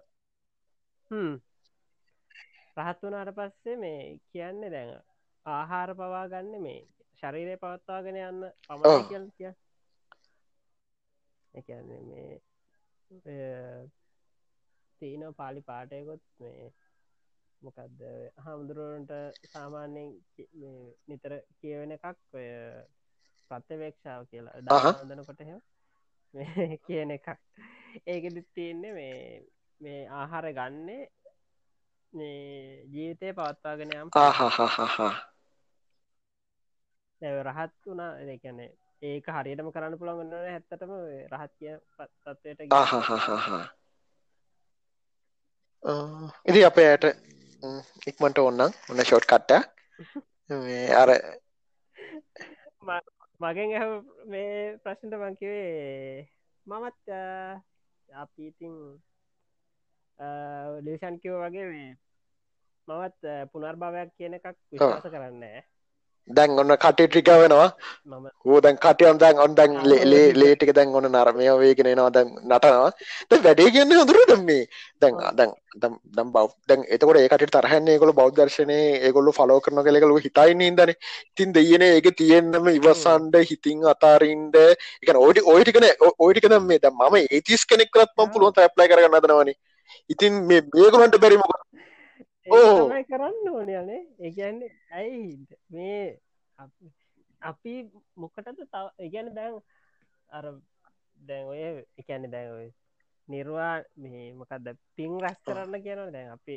[2.77, 4.93] රහත් වනාට පස්සේ මේ කියන්න දැන්
[5.47, 6.80] ආහාර පවා ගන්න මේ
[7.18, 9.53] ශරීරය පවත්වාගෙන යන්න පමණ කිය
[11.55, 12.40] එකන්න මේ
[15.01, 16.70] තියන පාලි පාටයකොත් මේ
[17.62, 18.01] මොකක්ද
[18.38, 19.12] හාමුදුරුවන්ට
[19.47, 20.11] සාමාන්‍යයෙන්
[21.09, 22.47] නිතර කියවෙන එකක් ඔය
[23.51, 24.62] ප්‍රත්්‍යවේක්ෂාව කියලා.
[24.62, 25.43] දාදනකොට
[26.86, 27.28] කියන එකක්.
[28.07, 29.18] ඒකෙදත් තියෙන්නේ මේ
[29.80, 31.03] මේ ආහාර ගන්නේ
[32.93, 34.09] ජීවිතය පවත්වාගෙන යම්
[37.23, 38.11] රහත් වුණා.
[38.29, 38.70] එකැනේ
[39.03, 40.93] ඒක හරියටම කරන්න පුළන්ගන්න හැත්තටම
[41.31, 41.75] රහත් කිය
[42.25, 42.61] තත්වයට
[46.47, 47.07] ඉදි අපේ ඇයට
[48.07, 49.53] ඉක්මට ඔන්න ඔන්න ෂෝට් කට්ට
[50.95, 51.11] අර
[53.41, 53.89] මගෙන් ඇහ
[54.27, 56.29] මේ ප්‍රශ්නට මංකිවේ
[56.66, 57.18] මමත්
[58.09, 58.79] අපීතින්
[60.83, 61.91] ලේෂන් කිව වගේ මේ
[62.89, 65.45] මවත් පුනර්භාවයක් කියන එකක් විශවාස කරන්න
[66.31, 67.68] දැන් ඔන්න කටේ ට්‍රික වෙනවා.
[68.45, 70.37] හෝ දැන් කටයම් දැන් ඔන් දැන් ටික.
[70.37, 72.91] ලේටික දැන් ඔන්න නරමය වේගෙන එනවා දැන් නටනවා.
[73.31, 74.64] දැන් වැඩේ කියන්නේ හොඳට දැන් මේ
[75.01, 75.14] දැන්.
[75.37, 79.85] දැන් දැන් දැන් බෞ දැන් එතකොට ඒ කටට තරහන්නේ ඒගොල්ලෝ බෞද්ධ දර්ශනේ ඒගොල්ලෝ ෆලෝ කරනවා
[79.85, 80.97] කියලා ඒගොල්ලෝ හිතයින්නේ ඉඳනේ
[81.31, 84.70] ඉතින් දෙයියනේ ඒක තියෙන්නම ඉවසන්න හිතින් අතාරින්න ඒ
[85.03, 88.33] කියන්නේ ටික ඔය ටිකනේ ඔය ටික දැන් මේ දැන් මම ඒතිස් කෙනෙක් කරත් මම.
[88.33, 89.57] පුළුවන් තරම් ඇප්ලයි කරගන්න හදනවනේ.
[90.11, 91.61] ඉතින් මේ මේගොල්ලන්ට බැරි මොකද
[92.47, 92.76] ඒක ඕ.
[92.78, 95.32] තමයි කරන්න ඕනයනේ ඒගැන්නේ ඇයි
[95.68, 96.05] මේ
[96.59, 96.93] අප-
[98.16, 99.55] මොකටද තව ඒගැන දැන්
[100.28, 100.45] අර
[101.20, 101.61] දැන් ඔය
[101.99, 102.68] එකන්න දැන් ඔය
[103.28, 104.66] නිර්වා මේ මොකක්ද
[104.97, 106.57] පින් රැස් කරන්න කියන දැන් අපි.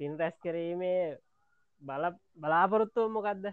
[0.00, 1.18] පින් රැස් කිරීමේ
[1.82, 2.04] බල
[2.36, 3.44] බලාපොරොත්තුව මොකක්ද.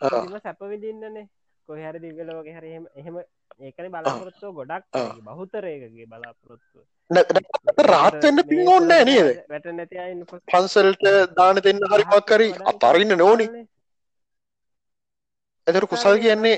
[0.00, 1.28] පුදුම සැපවිදින්නනේ
[1.68, 3.16] කොහරි දිවලෝක හරි එහෙම
[3.60, 4.84] ඒකන බලාපොරොත්තුව ගොඩක්.
[5.26, 9.28] බහුතරයකගේ බලාපොරොත්තුව නෑ- නෑ- රහත් වෙන්න පින් ඕනේ නෑ නේද?
[10.48, 11.04] පන්සල්ට
[11.36, 13.48] දාන දෙන්න හරි මොකක් හරි අතාරින්න නෝනේ
[15.66, 16.56] එතකොට කුසල් කියන්නේ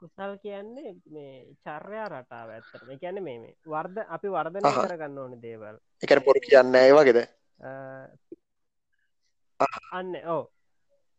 [0.00, 4.78] කුසල් කියන්නේ මේ චර්යා රටාව ඇත්තට මේ කියන්නේ මේ මේ වර්ධ අපි වර්ධනය අහහ.
[4.82, 5.76] කරගන්න ඕන දේවල්.
[6.02, 7.18] කියන්නේ පොඩි කියන්නේ නෑ ඒ වගේද
[9.60, 10.42] අ, අන්න ඕ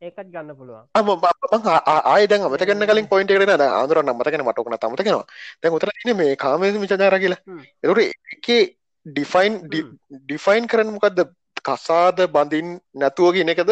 [0.01, 0.85] ඒකත් ගන්න පුළුවන්.
[0.95, 4.09] ආ මම මම ආ- ආ- ආයෙ දැන් අමතක කරන්න කලින් පොයින්ට් එකට එනවා දැන් ආඳුරන්න
[4.09, 5.27] අමතක වෙන මට ඔක නැත අමතක වෙනවා
[5.61, 7.41] දැන් උතන තියෙන්නේ මේ කාමයේ මිචාචාරා කියලා.
[7.83, 8.63] ඒතකොට ඒකේ
[9.05, 9.53] ඩිෆයින්.
[10.25, 11.19] ඩිෆයින් කරන්න මොකද්ද?
[11.63, 13.71] කසාද බඳින් නැතුව කියන එකද?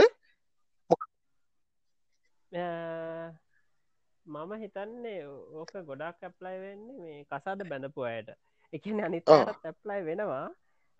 [4.25, 8.29] මම හිතන්නේ ඕක ගොඩක් ඇප්ලයි වෙන්නේ මේ කසාද බැඳපු අයට.
[8.73, 9.05] එකන ආ.
[9.05, 10.47] අනිතයටත් ඇප්ලයි වෙනවා.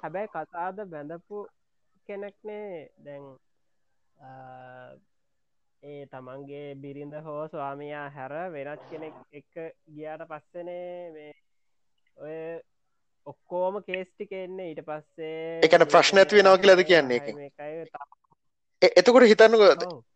[0.04, 1.48] හැබැයි කසාද බැඳපු
[2.08, 3.24] කෙනෙක්නේ දැන්
[5.84, 9.54] ඒ තමන්ගේ බිරිඳ හෝ ස්වාමයා හැර වෙනත් කෙනෙක් එක
[9.90, 11.32] ගියාට පස්සනේ මේ
[12.18, 12.36] ඔය
[13.26, 14.68] ඔක්කෝම කේස්ටික එන්නේ.
[14.72, 17.38] ඊට පස්සේ කියන්නේ ප්‍රශ්න ඇති වෙනවා කියලාද කියන්නේ ඒකෙන්?
[18.82, 19.70] එ- එතකොට හිතන්නකෝ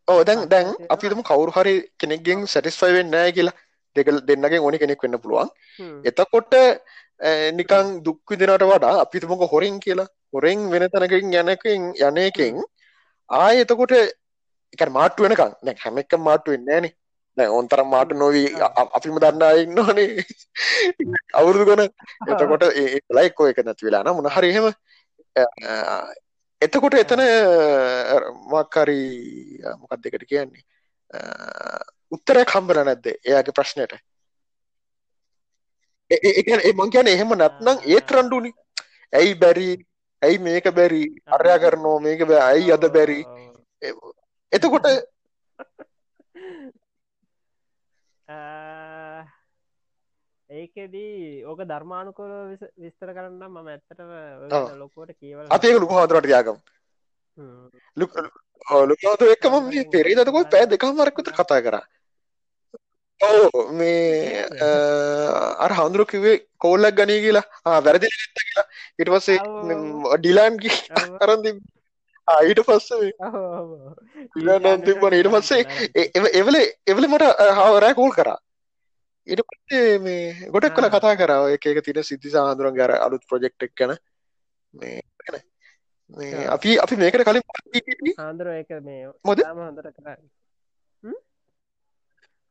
[0.07, 3.55] ඕ දැන් දැන් ඇති අපි හිතමු කවුරු හරි කෙනෙක්ගෙන් සැටිස්ෆයි වෙන්නේ කියලා.
[3.95, 5.49] දෙක දෙන්නගෙන් ඕනි කෙනෙක් වෙන්න පුළුවන්.
[6.03, 6.53] එතකොට
[7.19, 10.07] අ, නිකන් දුක් විඳිනවට වඩා අපි හිතමුකෝ හොරෙන් කියලා.
[10.33, 12.61] හොරෙන් වෙන තැනකින් යනකින් යන එකෙන්
[13.29, 13.93] ආයෙ එතකොට
[14.75, 16.93] කියන්නේ මාට්ටු වෙනකන් දැන් හැම එකම මාට්ටු වෙන්නේ නැහනේ
[17.37, 18.43] දැන් ඕන්තරම් මාට්ටු නොවි
[18.97, 20.09] අපිම දන්න අය ඉන්නවනේ
[21.33, 21.89] අවුරුදු ගණන්
[22.29, 24.67] එතකොට ඒ ඒ වෙලා එක්කෝ එක නැති වෙලා නම් මොන හරි එහෙම
[26.61, 27.23] එතකොට එතන
[28.47, 28.99] මොකක් හරි
[29.77, 30.63] මොකක්ද ඒකට කියන්නේ
[32.11, 33.97] උත්තරයක් හම්බෙලා නැද්ද එයාගේ ප්‍රශ්නෙට
[36.11, 38.55] ඒ කියන්නේ මං කියන්නේ එහෙම නැත්නම් ඒත් රණ්ඩුනේ
[39.13, 39.69] ඇයි බැරි
[40.21, 43.19] ඇයි මේක බැරි අරයා කරනවා මේක බෑ ඇයි අද බැරි
[44.55, 44.85] එතකොට
[50.49, 52.31] ඒකෙදී ඕක ධර්මානුකොල
[52.77, 54.11] විස්තර කරන්න මම ඇත්තටම
[54.51, 54.65] ඔව්.
[54.75, 56.59] ලොකුවට කියවල අපි ලොකු හඳුරට යාගමු
[57.97, 61.85] ලොකහතු එක්කම මේ පෙරේදකොයි පෑ දෙකමාරක් විතර කතා කරා.
[63.21, 64.45] ඕ මේ
[65.59, 67.45] අර හඳුරු කිවේ කෝල්ලක් ගනී කියලා.
[67.81, 68.07] වැරදි
[68.39, 68.65] කියලා.
[69.37, 70.17] ඔව්.
[70.17, 70.69] ඩිලාන්ගි
[71.19, 71.51] කරදි
[72.27, 73.11] ඊට පස්සේ
[74.85, 75.63] තිබන ඊට පස්සේ
[76.41, 76.55] එවල
[76.87, 77.25] එවල මට
[77.59, 78.39] හවරෑ කෝල් කරා
[79.27, 80.89] ඊට පස්සේ මේ ගොඩක් කළ.
[80.89, 83.93] කතා කරා එක එක තින සිද්ධි සාහඳුරන් ගර අලුත් ප්‍රජෙක්් එක් ගැන
[84.73, 85.01] මේ.
[86.09, 86.47] මේ.
[86.47, 87.43] අපි අපි මේකට කලින්
[88.17, 89.11] හාන්දුර ඒක මේ?
[89.37, 90.17] තාම හොඳට කර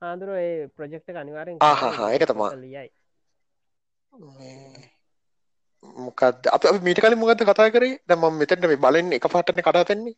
[0.02, 2.52] හාදුර ඒ ප්‍රජෙක්්ට අනිවාරෙන් ආහා, ඒක තමා.
[2.56, 2.90] ලියයි
[6.04, 7.98] මොකක්ද අප මීට කලින් මොකක්ද කතා කරේ?
[8.08, 10.16] දැන් මම මෙතනට මේ බලන්නේ එක පාටනේ කතා වෙන්නේ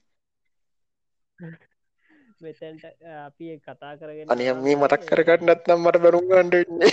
[2.41, 2.85] මෙතැන්ට
[3.27, 6.93] අපි කතා කරගෙන අනේ මේ මතක් කරගන්න නැත්නම් මට බැනුම් ගන්න වෙන්නේ.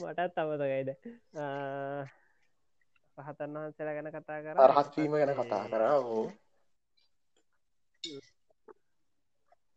[0.00, 0.90] මටත් අමතකයිද
[3.16, 4.56] පහතන් වහන්සේලා ගැන කතා කර.
[4.66, 6.24] අරහත් වීම ගැන කතා කරා ඕ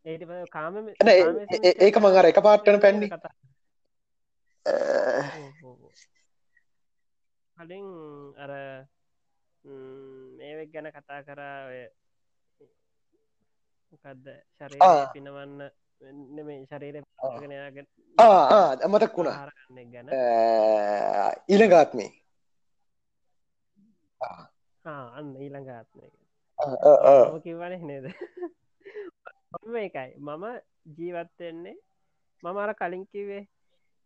[0.06, 3.10] ඒක මං අර එක පාටටම පැන්නේ.
[3.10, 3.34] කතා
[7.58, 7.88] කලින්
[8.38, 8.52] අර
[10.38, 11.82] මේවෙක් ගැන කතා කරා ඔය
[13.92, 14.26] මොකක්ද
[14.58, 14.80] ශරය.
[15.14, 15.62] පිනවන්න
[16.36, 16.96] නෙමේ ශරීර
[18.18, 18.88] ආ.
[18.88, 19.50] මතක් වුණා.
[19.94, 20.08] ගැන.
[21.50, 22.12] ඊළඟාත්මේ.
[25.14, 26.08] අන්න ඊළඟ ආත්මය
[26.60, 27.24] ආ, ආ, ආ.
[27.32, 28.06] මම කිව්වන නේද?
[29.78, 30.46] එකයි මම
[30.98, 31.78] ජීවත්වෙන්නේ
[32.44, 33.44] මම අර කලින් කිවේ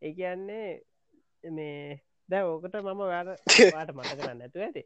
[0.02, 0.70] ඒ කියන්නේ
[1.52, 4.60] මේ දැ ඕකට මම වැට මට කරන්න ඇතු.
[4.60, 4.84] ඇති.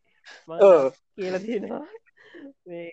[1.15, 1.85] කියල තියෙනවා.
[2.65, 2.89] මේ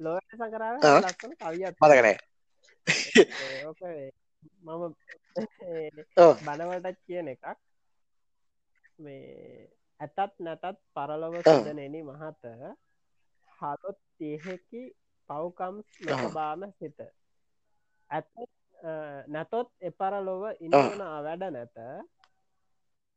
[0.00, 0.76] ලෝක සකරාව.
[1.04, 2.16] ලස්සන කවියත් මතක නෑ
[3.66, 3.82] ඕක
[4.62, 4.70] මම
[6.16, 6.34] ඔව්.
[6.46, 7.44] බනවලටත් කියන එකක්.
[8.98, 9.68] මේ
[10.00, 12.42] ඇතත් නැතත් පරලොව සුදනෙන මහත.
[13.58, 14.82] හලොත් තිහෙකි
[15.30, 16.98] පව්කම් නොතබාම සිත.
[18.10, 18.26] ඇත
[19.28, 20.90] නැතොත් එපර ලොව ආ.
[20.90, 21.76] ඉන්නවනා වැඩ නැත.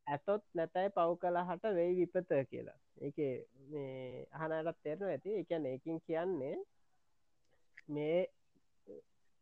[0.06, 2.78] ඇතොත් නැතැයි පව් කළහට වෙයි විපත කියලා.
[2.98, 3.16] එක
[3.70, 5.30] මේ අහනයටත් තෙරනු ඇති.
[5.40, 6.56] එකන එකින් කියන්නේ
[7.88, 8.20] මේ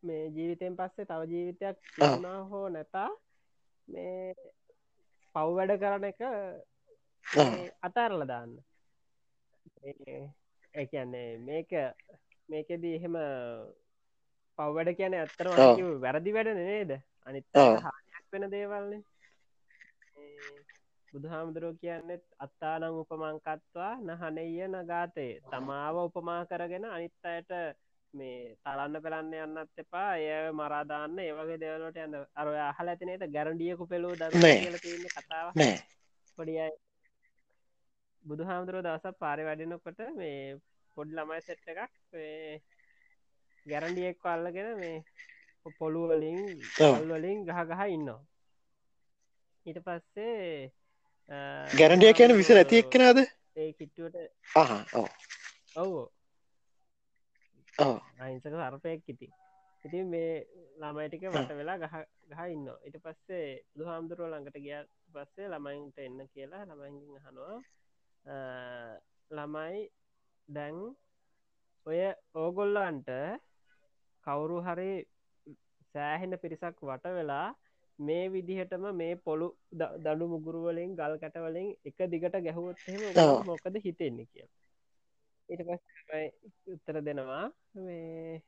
[0.03, 3.11] මේ ජීවිතයෙන් පස්සේ තව ජීවිතයක් තිබුණා හෝ නැතා
[3.89, 4.35] මේ
[5.35, 6.21] පව් වැඩ කරන එක
[7.83, 8.53] අතාරල දාන්න.
[10.75, 11.71] ඒන්නේ මේක
[12.49, 13.17] මේකෙදී එහෙම
[14.59, 15.49] පව්වැඩ කියන ඇත්තර
[16.01, 16.91] වැරදි වැඩ නේද?
[17.27, 17.47] අනිත්
[18.33, 19.03] වෙන දේවල්න්නේ
[21.13, 25.33] බුදුහාමුදුරුව කියන්නෙත් අත්තානං උපමංකත්වා නහනෙය නගාතේ.
[25.51, 27.51] තමාව උපමා කරගෙන අනිත් අයට
[28.15, 30.11] මේ තරන්න පෙරන්න යන්නත් එපා.
[30.19, 32.17] එය මරාදාන්න ඒවගේ දෙවලට යන්න.
[32.35, 34.23] අර අහල ඇතිනේට ගැරඩියකු පෙළූ ද
[35.17, 35.49] කතාව
[36.39, 36.71] පොඩියයි
[38.25, 40.59] බුදුහාමුදුරුව දවස පාරි වඩිනකොට මේ
[40.97, 41.93] පොඩ් ළමයි සෙට්ට එකක්
[43.67, 45.05] ගැරන්ඩියෙක් අල්ලගෙන මේ
[45.79, 46.41] පොළුවලින්
[46.81, 48.21] ආ වලින් ගහ ගහ ඉන්නවා.
[49.67, 50.73] ඊට පස්සේ
[51.73, 53.23] ගැරන්ඩිය කියන විස බුදුහාමුදුරුවෝ එක්කෙනද?
[53.57, 54.17] ඒ කිට්ටුවට
[54.95, 55.09] ඕ
[55.77, 56.07] ඔව්ෝ.
[57.79, 59.29] ඕ අහිංසක සර්පයක් ඉති
[59.85, 60.33] ඉතින් මේ
[60.81, 61.95] ළමයිටික වට වෙලා ගහ
[62.31, 64.77] ගහ ඉන්න ඉට පස්සේ දුහාමුදුරුව ළඟට ගිය
[65.15, 67.57] පස්සේ ළමයින්ට එන්න කියලා ළමයිගින් හනවා
[69.31, 69.81] ළමයි
[70.49, 70.77] දැන්
[71.87, 72.01] ඔය
[72.35, 73.11] ඕගොල්ලන්ට
[74.27, 74.91] කවුරු හරි
[75.93, 77.49] සෑහෙන පිරිසක් වට වෙලා
[77.99, 79.49] මේ විදිහටම මේ පොළු
[80.01, 83.03] දඩු මුගුරුවලින් ගල් කැටවලින් එක දිගට ගැහුවත්හෙම
[83.47, 84.49] මොකද හිතෙන්නේ කිය
[85.49, 85.83] පස්
[86.67, 87.45] උත්තර දෙනවා
[87.77, 88.43] මේ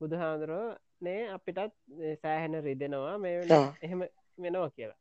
[0.00, 0.66] බුදුහාමුදුරුව
[1.00, 1.76] නේ අපිටත්
[2.22, 3.36] සෑහෙන රිදෙනවා මේ
[3.82, 4.00] එහෙම
[4.38, 4.98] වෙනවා කියලා.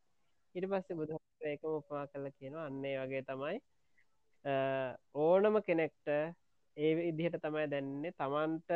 [0.56, 3.58] ඉට පස්සේ බුදු ඒකම උපමා කල කියනවා අන්නේ වගේ තමයි.
[5.18, 6.08] ඕනම කෙනෙක්ට
[6.78, 8.70] ඒ ඉදිහට තමයි දැන්නේ තමන්ට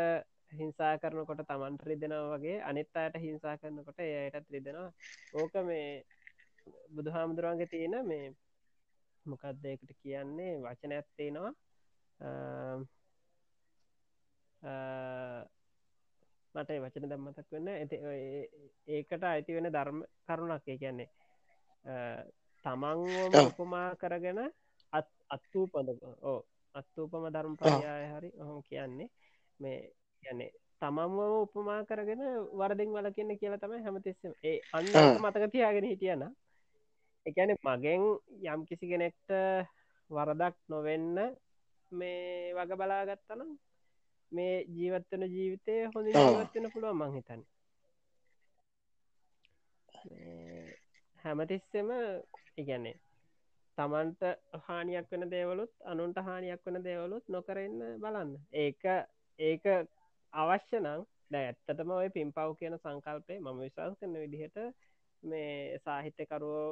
[0.53, 4.91] හිංසා කරනකොට තමන්ට රිදෙනවා වගේ අනිත් අයට හිංසා කරනකොට ඒයටත් රිදෙනවා.
[5.33, 5.87] ඕක මේ
[6.95, 8.25] බුදුහාමුදුරුවන්ගේ තියෙන මේ
[9.25, 10.53] මොකක්දයකට කියන්නේ?
[10.63, 11.53] වචන ඇත්තේනවා
[16.55, 17.97] මට වචන දම්මතක් වෙන්න ඇති
[18.87, 21.09] ඒකට අයිති වෙන ධර්ම කරුණක් ඒ කියන්නේ.
[22.65, 24.39] තමන්වම උපමා කරගෙන
[24.93, 26.39] අත් අත්වූ පද ඕ
[26.75, 29.09] අත්වූපම ධර්ම පරයාය හරි ඔහොම කියන්නේ.
[29.59, 29.79] මේ
[30.24, 30.51] කියන්නේ
[30.82, 34.34] තමම්ම උපමා කරගෙන වරදිින් වල කියන්න කියලා තමයි හැමතිස්සම.
[34.43, 36.26] ඒ අන්න මතක තියාගෙන හිටියන
[37.26, 38.03] එකන මගෙන්
[38.45, 39.30] යම් කිසි කෙනෙක්ට
[40.09, 41.15] වරදක් නොවෙන්න
[41.91, 43.55] මේ වග බලාගත්තනම්
[44.32, 47.41] මේ ජීවත්වන ජීවිතය හොඳ ජීවත්වෙන පුළුව මං හිතන්න.
[51.19, 51.89] හැමතිස්සෙම
[52.57, 52.99] ඉගැන්නේ
[53.78, 54.21] තමන්ට
[54.67, 58.34] හානියක් වෙන දේවලුත් අනුන්ට හානියක් වන දේවලුත් නොකරන්න බලන්න.
[58.53, 58.84] ඒක
[59.39, 59.63] ඒක
[60.34, 64.57] අවශ්‍ය නම් දැ ඇත්තටම ඔය පිම්පව් කියන සංකල්පය මම විශවාස කරන විදිහට
[65.23, 66.69] මේ සාහිත්‍යකරුවෝ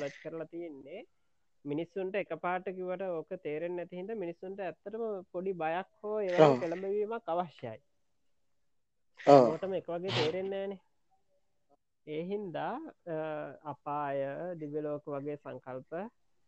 [0.00, 1.00] ලච් කරලා තියෙන්නේ.
[1.64, 7.78] මිනිස්සුන්ට එක පාටකිවට ඕක තේරෙන් නැතිහිට මිනිස්සුන්ට ඇත්තටම පොඩි බයක් හෝ ඒ කෙළඹවීමක් අවශ්‍යයි.
[9.44, 10.72] ඕටම එක වගේ තේරෙන්නේන
[12.06, 12.74] ඒහින්දා
[13.64, 14.20] අපාය
[14.60, 15.92] දිවලෝක වගේ සංකල්ප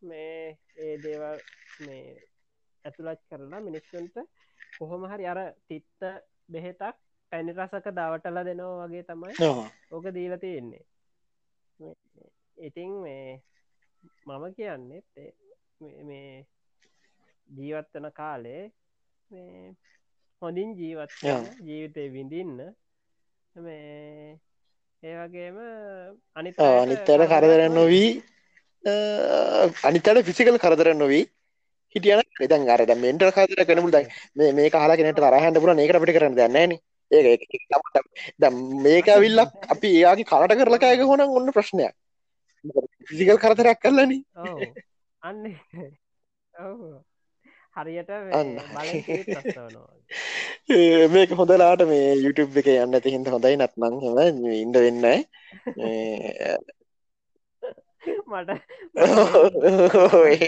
[0.03, 1.39] මේ ඒ දේවල්
[1.81, 2.07] මේ
[2.85, 4.17] ඇතුළත් කරලා මිනිස්සුන්ට
[4.77, 6.01] කොහොම හරි අර තිත්ත
[6.53, 6.97] බෙහෙතක්
[7.33, 9.35] පැණි රසක දවටල දෙනවා වගේ තමයි
[9.91, 10.85] ඕක දීල තියෙන්නේ.
[12.59, 13.41] ඉතිං මේ
[14.27, 15.07] මම කියන්නෙත්
[16.03, 16.47] මේ
[17.49, 18.63] ජීවත්වන කාලේ
[19.31, 19.75] මේ
[20.43, 21.13] හොඳින් ජීවත්
[21.61, 22.59] ජීවිතය විඳින්න
[23.57, 24.39] මේ
[25.03, 25.59] ඒවගේම
[26.37, 28.11] අනි අනිත්තර කරදර නොවී
[29.85, 31.25] අනිතට ෆිසිකල් කරදර නොවී
[31.95, 36.39] හිටියන ඉදන් අරද මෙන්ට කාතර කනමුල් දයි මේ කාලා කෙනට තරහන්ට පුර ඒකට පිටි කරන්න
[36.39, 36.81] දන්නන
[37.11, 37.37] ඒ
[38.85, 41.95] මේකවිල්ලක් අපි ඒයාගේ කාට කරලකායක හොන ඔන්න ප්‍රශ්නයක්.
[43.09, 44.13] ෆිසිකල් කරතරයක් කරලන.
[45.23, 45.43] අන්න.
[47.77, 48.11] හරියට
[51.13, 53.57] මේක හොඳලාට මේ YouTube එක යන්න ඇති හිද හොඳයි.
[53.59, 55.05] නත්මං හෙම ඉඩ වෙන්න
[58.31, 58.51] මට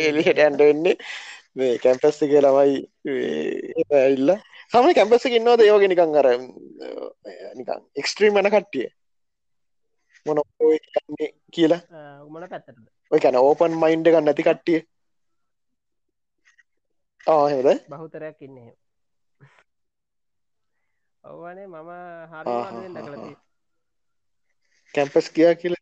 [0.09, 0.97] එලියට ඇන්ඩ වෙන්නේ.
[1.57, 2.77] මේ කැම්පස්ස එක ළමයි
[4.15, 4.31] ඉල්ල
[4.73, 6.29] සම කැම්පස්ස ඉන්නවා ඒවගෙන නිකං අර
[7.59, 8.89] නිකං එක්ස්ට්‍රීම් මන කට්ටිය.
[10.27, 10.39] මොන
[11.55, 11.81] කියලා.
[12.27, 12.79] උමන පැත්තට
[13.13, 14.81] ඔය කැන ඕපන් මයින්ඩ ගන්න නැති කට්ටිය.
[17.27, 18.71] ආහෙද බහුතරයක් ඉන්නේ
[21.25, 21.91] ඔවනේ මම
[22.33, 23.37] හරි
[24.95, 25.75] කැම්පස් කියා කියල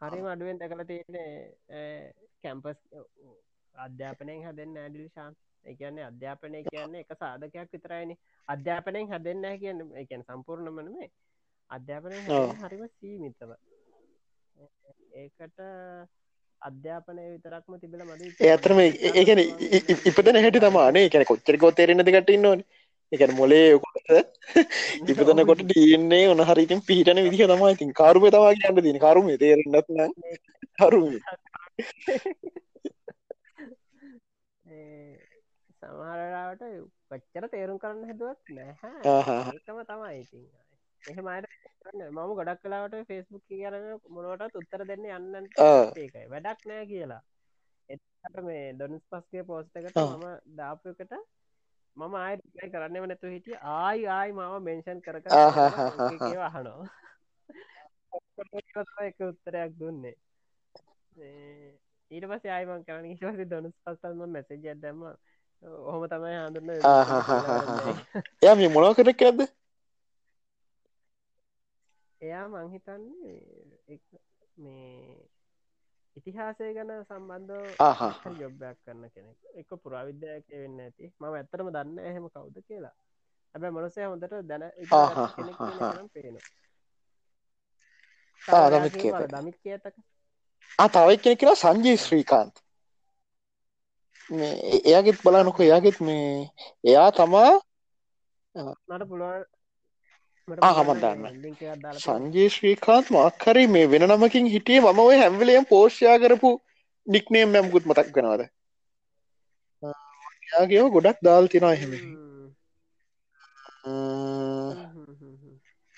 [0.00, 2.80] හරිම අඩුවෙන් දැකල තියන්නේ කැම්පස්
[3.74, 8.18] අධ්‍යාපනයෙන් හැදෙන් ඇඩිලිශාන් එකන්නේ අධ්‍යාපනය කියන්නේ එක සාධකයක් විතරයිනි.
[8.48, 11.10] අධ්‍යාපනයෙන් හැදෙන්න්න කියන්න එකැන සම්පූර්ණමනමේ
[11.70, 12.20] අධ්‍යාපනය
[12.62, 13.50] හරිම සීමිතව.
[15.16, 15.60] ඒකට
[16.60, 19.42] අධ්‍යාපනය විතරක්ම තිබල මද ඒතරම ඒකන
[20.10, 22.64] ඉපදන හැටි තමානේ කැන කොච්චරකෝ තේරෙනද කටන්න ඕන
[23.12, 23.66] එකන මොලේ
[25.04, 27.72] ඉපදනකොට ඩන්නේ ඕන හරිතින් පිහිටන විදිහ තමයි.
[27.72, 30.00] ඉතින් කරුම තවා කියන්න දින කරුම තේරන්නත්න
[30.78, 31.12] කරුම.
[35.78, 36.62] සමහරලාට
[37.08, 38.92] පච්චර තේරුම් කරන්න හැදුවත් නැහැ.
[39.52, 40.46] ඒකම තමයි ඉතින්.
[41.02, 41.46] එහෙමයට
[41.94, 46.26] මම ගොඩක් කලාවට ෆෙස්බුක් කරන මොනවටත් උත්තර දෙන්න යන්න ඒකයි.
[46.32, 47.22] වැඩක් නෑ කියලා.
[47.88, 50.26] එට මේ ඩොනිස් පස්ගේ පෝස්ටකට මම
[50.56, 51.12] දාපකට
[51.96, 52.36] මම ආය
[52.72, 53.58] කරන්න වනතු හිටිය.
[53.74, 55.16] ආයි ආයි මම මෙන්ෂන් කර
[56.44, 56.82] වහනෝ
[59.02, 60.16] එක උත්තරයක් දුන්නේ.
[62.10, 65.00] ඊට පස ආයමන් කරන ඊටවස දොනස් පස්සල්ම මැසජ දැම
[65.84, 66.70] ඔහොම තමයි හඳුන්න
[68.42, 69.40] එයා මේ මොනව කරක් ඇද
[72.20, 73.98] එයා මංහිතන්නේ
[74.56, 75.16] මේ
[76.16, 77.54] ඉතිහාසය ගැන සම්බන්ධ
[78.40, 79.38] යොබ්බයක් කරන්න කෙනෙක්.
[79.54, 81.12] එක පුරාවිද්‍යායක් වෙන්න ඇති.
[81.18, 82.94] ම ඇත්තරම දන්න එහෙම කවුද කියලා.
[83.54, 84.64] හැබැ මනසය හොඳට දැන
[86.14, 86.38] පේන
[89.32, 89.96] දමිත් කියතක?
[90.78, 92.54] තවයි කෙනෙ කියලා සංජී ශ්‍රීකාන්ත්.
[94.30, 96.50] මේ එයාගෙත් බලානොක එයාගෙත් මේ
[96.84, 97.52] එයා තමා
[98.88, 99.44] මට පුළුවන්
[100.48, 101.24] හමදන්න
[102.00, 104.80] සංජී ශ්‍රීකාන්ත් මක්කරි මේ වෙන නමකින් හිටිය.
[104.82, 106.50] මම ඔය හැම්වලයම් පෝෂ්යා කරපු
[107.06, 108.42] නික්නේම් මැම්කුත් මතක් වෙනවාද?
[110.50, 111.92] යාගේ ගොඩක් දාල් තිනා එහෙම.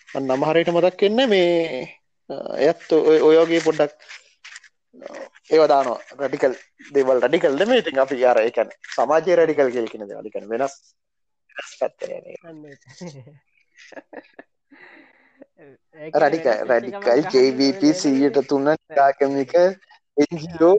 [0.08, 1.82] නමහරයට මතක් එන්න මේ
[2.60, 2.92] එයත්
[3.22, 3.94] ඔයෝගේ පොඩ්ඩක්
[5.50, 5.88] ඒවදාන
[6.20, 6.54] රඩිකල්
[6.94, 10.74] දෙවල් රඩිකල් දෙම ඉතින් අපි යාර එකන සමාජය රඩිකල් කෙල් කෙන අලිකන වෙනස්
[16.20, 20.74] රඩික රඩිකල් ජබප සීයට තුන්න කාකමික එෝ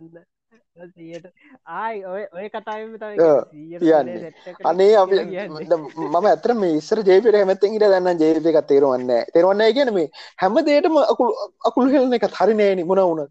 [1.70, 2.80] ආයි ඔය ඔය කතාව
[4.66, 5.18] අනේ අපි
[6.06, 10.56] මම ඇතර මේ ඉස්සර ජේපට හැමත්තෙන් ඉට දන්න ජේප එක තේරුවන්න තේරුවන්න ගැන මේ හැම
[10.66, 11.36] දේටම අකුල්
[11.66, 13.28] අකුල් හෙලන එක හරිනෑනි මුණ වුණ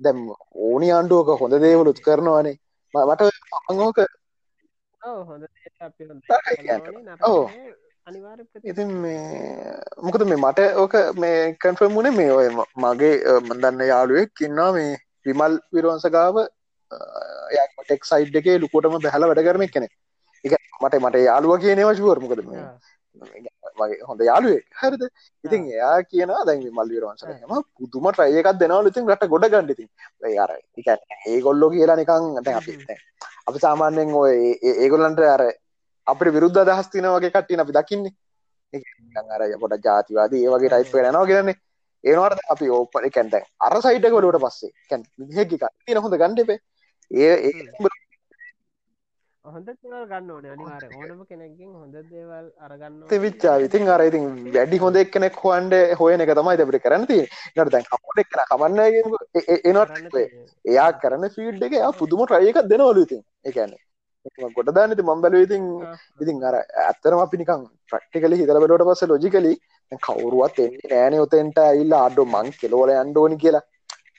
[0.00, 0.18] දැම්
[0.64, 2.56] ඕනි ආණ්ඩුවක හොඳ දේවලුත් කරනවානේ.
[2.94, 3.22] මට
[3.68, 3.98] අංෝක
[7.22, 7.42] ඕ
[8.64, 14.70] ඉතින් මේ මොකද මේ මට ඕක මේ කන්ෆර්ම් වුණේ මේ ඔය මගේ මදන්න යාළුවෙක් කින්නවා
[14.72, 14.96] මේ
[15.26, 16.40] විමල් විරෝන්සගාව
[17.80, 19.88] ටෙක් සයිඩ් එකේ ලුකොටම බැහල වැඩ කරන කෙනෙ
[20.44, 22.64] එක මට මට යාළුව කියනව ශුවර්මකද මේ
[23.78, 24.66] මගේ හොඳ යාළුවෙක්.
[24.74, 25.02] හරිද?
[25.44, 28.86] ඉතින් එයා කියනවා දැන් මල් විරවන්සල හම පුදුම ට්‍රයකක් දෙනවල.
[28.86, 29.84] ඉතින් රට ගොඩ ගණඩිති
[30.38, 30.52] අර
[31.26, 32.78] ඒ ගොල්ලෝ කියලා නිකං අපි
[33.48, 34.36] අපි සාමාන්‍යයෙන් ඔය
[34.76, 35.44] ඒගොල්ලන්ට අර
[36.06, 38.14] අපට විරුද්ධ දහස් තින වගේ කට්ටින අපි දකින්නේ.
[38.72, 41.56] අර පොට ජාතිවාද ඒ වගේ ටයිප් නවා කියරන්නේ
[42.04, 46.58] ඒනවාට අපි ඕපන කැන්ත අර සයිටක වලට පස්සේ කැන් හෙකි තින හොඳ ගණ්ඩපේ
[47.10, 47.34] ඒ
[49.44, 54.96] හොඳ ගන්න ඕන අනිවාර ඕනම කෙනෙකින් හොඳ දේවල් අරගන්න විච්චා ඉතින් අර ඉතින් වැඩි හොඳ
[54.96, 58.80] එක්කෙනෙක් හොන්ඩ හොයන එක තමයි දෙපට කරනති නට දැන් අපට එක්න කමන්න?
[59.64, 59.90] එනොත්
[60.64, 63.24] එයා කරන ෆීඩ් එක පුදුම ට්‍රයකක් දෙනවලු ඉතින්.
[63.44, 63.82] එකන්නේ
[64.56, 65.64] ගොඩ දානති මම්බල ඉතින්
[66.22, 69.52] ඉතින් අර ඇත්තරම අපි නිකං ප්‍රක්ටිකලි හිතලබට පස්ස ලොජිකලි
[70.02, 73.64] කවරුවත් එන්නේ නෑන ඔතෙන්ට ඉල්ලා අඩු මං කෙලෝල අන්ඩෝනි කියලා.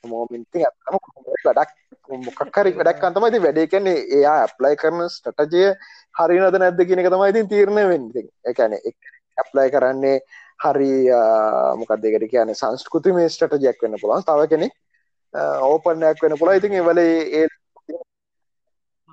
[0.04, 0.95] මෝමින්ති ඇත්තම
[1.45, 1.72] වැඩක්
[2.28, 3.68] මොකක්කරි වැඩක් අන්තමයිති වැඩේ.
[3.68, 5.66] කන්නේ එයා ඇප්ලයි කරන ස්ටටජය
[6.20, 8.08] හරිනද නැද්ද කියනක තමයි ඉතින් තීරණය වෙන්න.
[8.51, 8.78] එකන
[9.38, 10.18] ඇප්ලයි කරන්නේ
[10.64, 10.93] හරි
[11.82, 14.70] මොකක්දකට කියන සංස්කෘති මේ ස්ටටජයක් වෙන්න පුළන් තව කෙනෙ
[15.34, 17.47] ඕපනයක් වෙන පුලා ඉතින් එවල ඒ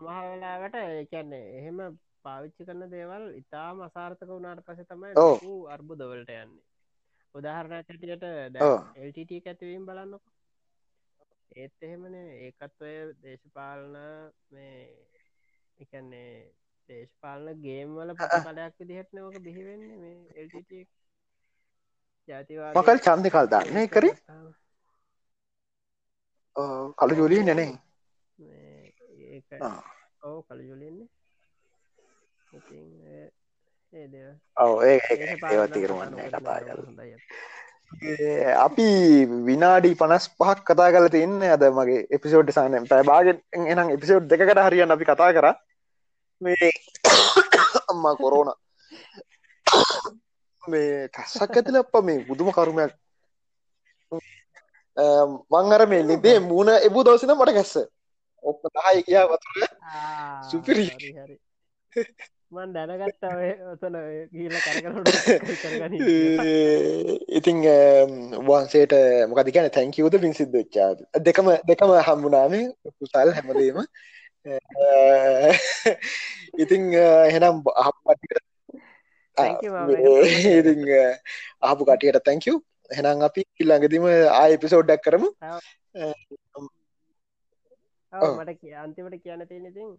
[0.01, 1.79] සමහලාවට ඒකන්නේ එහෙම
[2.25, 5.13] පාවිච්චි කරන දේවල් ඉතා මසාර්ථක වුණට පස තමයි
[5.69, 6.65] අර්බුදවලට යන්නේ.
[7.35, 10.23] උදාහරණ චටියට එල්ට ඇතිවීම් බලන්නක.
[11.57, 13.99] ඒත් එහෙමන ඒකත් ඔය දේශපාලන
[14.51, 14.73] මේ
[15.79, 16.33] එකන්නේ
[16.89, 20.75] දේශපාලන ගේම් වල පටලයක් විදිහට නෝක බිහිවෙන්නේ මේ එල්ට
[22.29, 24.11] ජාතිවා මකල් චන්ද කල් දන්නේ කර
[26.97, 27.71] කළු ජොලිය නැනේ
[30.23, 31.09] ඕ කළු ජොලියන්නේ.
[34.57, 36.79] ඔව ඒ ඒව තීරුවන්නේ කතා කර
[38.59, 38.89] අපි.
[39.43, 44.97] විනාඩි පනස් පහක් කතා කල තින්න අද මගේ එපිසෝඩ් සානම් පැබාගෙන් එනම් එපිසෝඩ් දෙකට හරියන්න
[44.97, 45.47] අපි කතා කර.
[46.41, 46.71] මේ
[47.89, 48.51] අම්මා කොරෝන.
[50.63, 52.93] මේ කස්සක් ඇතිල අප මේ බුදුම කරුමයක්.
[55.53, 57.75] මං අර මේ නිදේ මූුණ එබූ දවසින මට ගැස්ස
[58.43, 59.57] ඔක්ක දහයි කියා වතුර.
[60.51, 60.87] සුපිරි.
[61.17, 61.37] හරි
[62.51, 63.25] මන් දැනගත්ත
[63.67, 63.97] ඔතන
[64.31, 65.95] ගීල කරකට
[67.33, 67.59] ඉතිං
[68.45, 68.95] වහන්සේට
[69.29, 72.65] මොකද කියන තැංකිවද පින් සිද්ධ ච්චා දෙකම දෙකම හම්බුනාමේ
[72.97, 73.79] කුසල් හැමදීම.
[76.63, 78.47] ඉතිං එහෙනම් අහපටිකට
[79.37, 80.81] ඉතිං
[81.63, 82.57] අහපු කටියට තැංකව්
[82.91, 85.29] එහෙනම් අපි ඉල්ළඟදිම ආය එපිසෝඩ්ඩක් කරමු
[88.13, 89.91] මට කිය අන්තිමට කියන්න තියෙන ඉතින්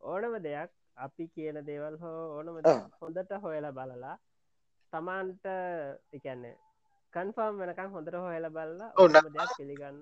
[0.00, 2.56] ඕනම දෙයක් අපි කියන දේවල් හෝ ඕනම
[3.00, 4.16] හොඳට හොයලා බලලා
[4.92, 5.46] තමාන්ට
[6.12, 6.56] එකන්නේ
[7.12, 9.98] කන්ෆර්ම් වෙනකම් හොඳට හොයලා බලලා ඕනම දෙයක් පිළිගන්න.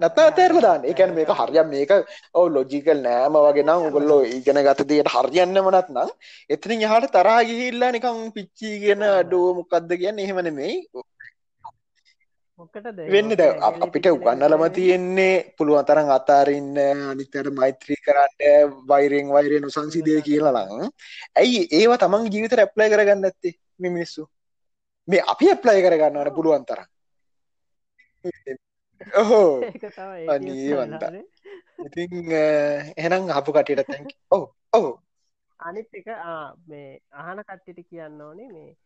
[0.00, 0.84] නැත තේරල දාන්න.
[0.84, 1.92] එකැන මේක හරියම් මේක
[2.34, 6.10] ඔව ලොජිකල් නෑම වගේ නම් උගොල්ලෝ ඉගෙන ගත දේට හරියන්න මනත් නම්
[6.50, 11.08] එතනින් යහට තරහා ගිහිල්ලා නිකම් පිච්චි ගෙන අඩුව මොකක්ද කියන්න එහෙමනෙමෙයි වෙන්න
[13.32, 20.56] ද අපිට උගන්නලම තියෙන්නේ පුළුවන් තරන් අතාරන්න අනිතට මෛත්‍රී කරන්න වෛරෙන් වෛරය නොසංසිදය කියලලං
[21.36, 24.28] ඇයි ඒවා තමන් ජීවිත රැප්ලයි කරගන්න ඇත්තේ මෙ මිනිස්සු?
[25.08, 26.88] මේ අපි ඇප්ලයි කරගන්නවන පුළුවන් තරම්.
[29.14, 29.64] ඔහෝ.
[30.28, 31.02] අනීවන්ත
[31.80, 32.32] ඉතින්
[32.96, 34.90] එහෙනම් අපපු කටයට තැක ඔහු ඔහු
[35.60, 36.08] අනිත් එක
[36.66, 38.76] මේ අහන කට්ටිට කියන්න ඕනේ මේ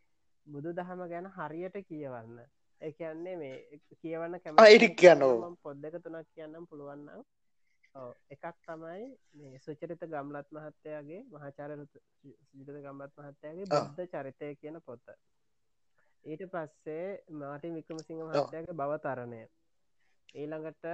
[0.47, 2.39] බුදු දහම ගැන හරියට කියවන්න
[2.85, 3.55] එකන්නේ මේ
[3.97, 7.25] කියවන්න කැමයිටක් කියන්න පොද්දක තුනක් කියන්නම් පුළුවන්න
[8.31, 9.05] එකක් තමයි
[9.35, 15.15] මේ සුචරිත ගම්ලත් මහත්තයාගේ මහාචාර සිිත ගම්ලත් මහත්තයාගේ බද්ධ චරිතය කියන පොත්ත
[16.25, 19.43] ඊට පස්සේ මාටි වික්‍රමසිංහ මහත්තයාගේ බවතරණය
[20.35, 20.85] ඊළඟට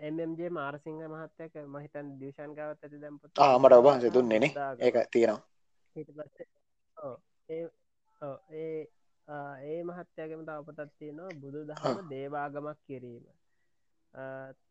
[0.00, 5.42] එම්ජේ මාරසිංහ මහත්තයක මහිතන් දෂන් ගවත් ඇති දැම්පොත් ආමට ඔබහන්ස දුන්නේන ඒක තියෙනවා.
[5.96, 7.62] ඊට පස්සේ
[8.54, 8.80] ඒ
[9.64, 13.24] ඒ මහත්තයගේම තව පොතත් තියෙනවා බුදු දහම දේවාගමක් කිරීම.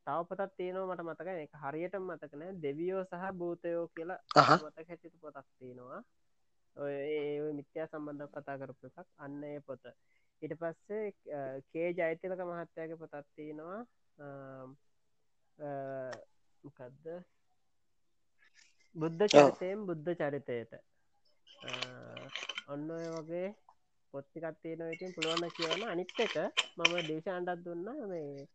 [0.06, 4.20] තව පොතත් තියෙනවා මට මතක එක හරියට මතකන දෙවියෝ සහ භූතයෝ කියලා
[4.58, 6.02] මතක හැටිට පොතක් තියෙනවා.
[6.76, 9.08] ඒ මිත්‍යා සම්බන්ධ කතා කරපු එකක්.
[9.18, 9.84] අන්න ඒ පොත.
[10.42, 11.06] ඉට පස්සේ
[11.70, 13.82] කේ ජෛත්‍යලක මහත්තයාගේ පොතත් තියෙනවා.
[16.64, 17.06] මොකදද?
[18.96, 20.74] බුද්ධ චරිතයෙන් බුද්ධ චරිතයට.
[22.68, 23.48] ඔන්න ඔය වගේ
[24.14, 26.36] පොත්තිකත් තියෙන ඉතින් පුළුවන්න කියවන අනිත් එක
[26.78, 28.48] මම දේශාන්ඩත් දුන්න මේ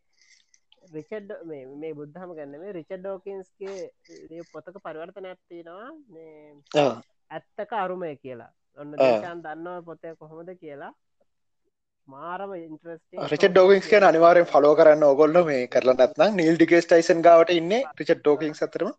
[0.93, 6.91] රිචඩ් මේ බුද්ධහම ගන්න මේ රිචඩ් ඩෝකන්ස්ගේ පොතක පරිවර්තන ඇත්තිනවා
[7.31, 8.53] ඇත්තක අරුමය කියලා.
[8.79, 10.93] ඔන්න දේශාන් දන්නව පොතය කොහොමද කියලා.
[12.07, 12.51] මාරම
[13.33, 17.75] රිච ඩෝකින්ස් කියන අනිවාරෙන් ෆලෝ කරන්න ඔගොල්ල මේ කරලා නැත්නම් නිල් ඩිකේස් ටයිසන් ගවට ඉන්න
[18.01, 18.91] රිච ඩෝකින් අතරම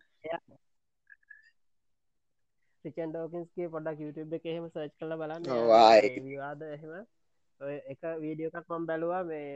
[2.85, 5.43] රිචන් ඩෝකින්ස්ගේ පොඩක් YouTube එක එහෙම සර්ච් කල බලන්න.
[6.29, 6.93] විවාද එහෙම.
[7.91, 9.49] එක වීඩියෝකක් මම් බැලවා මේ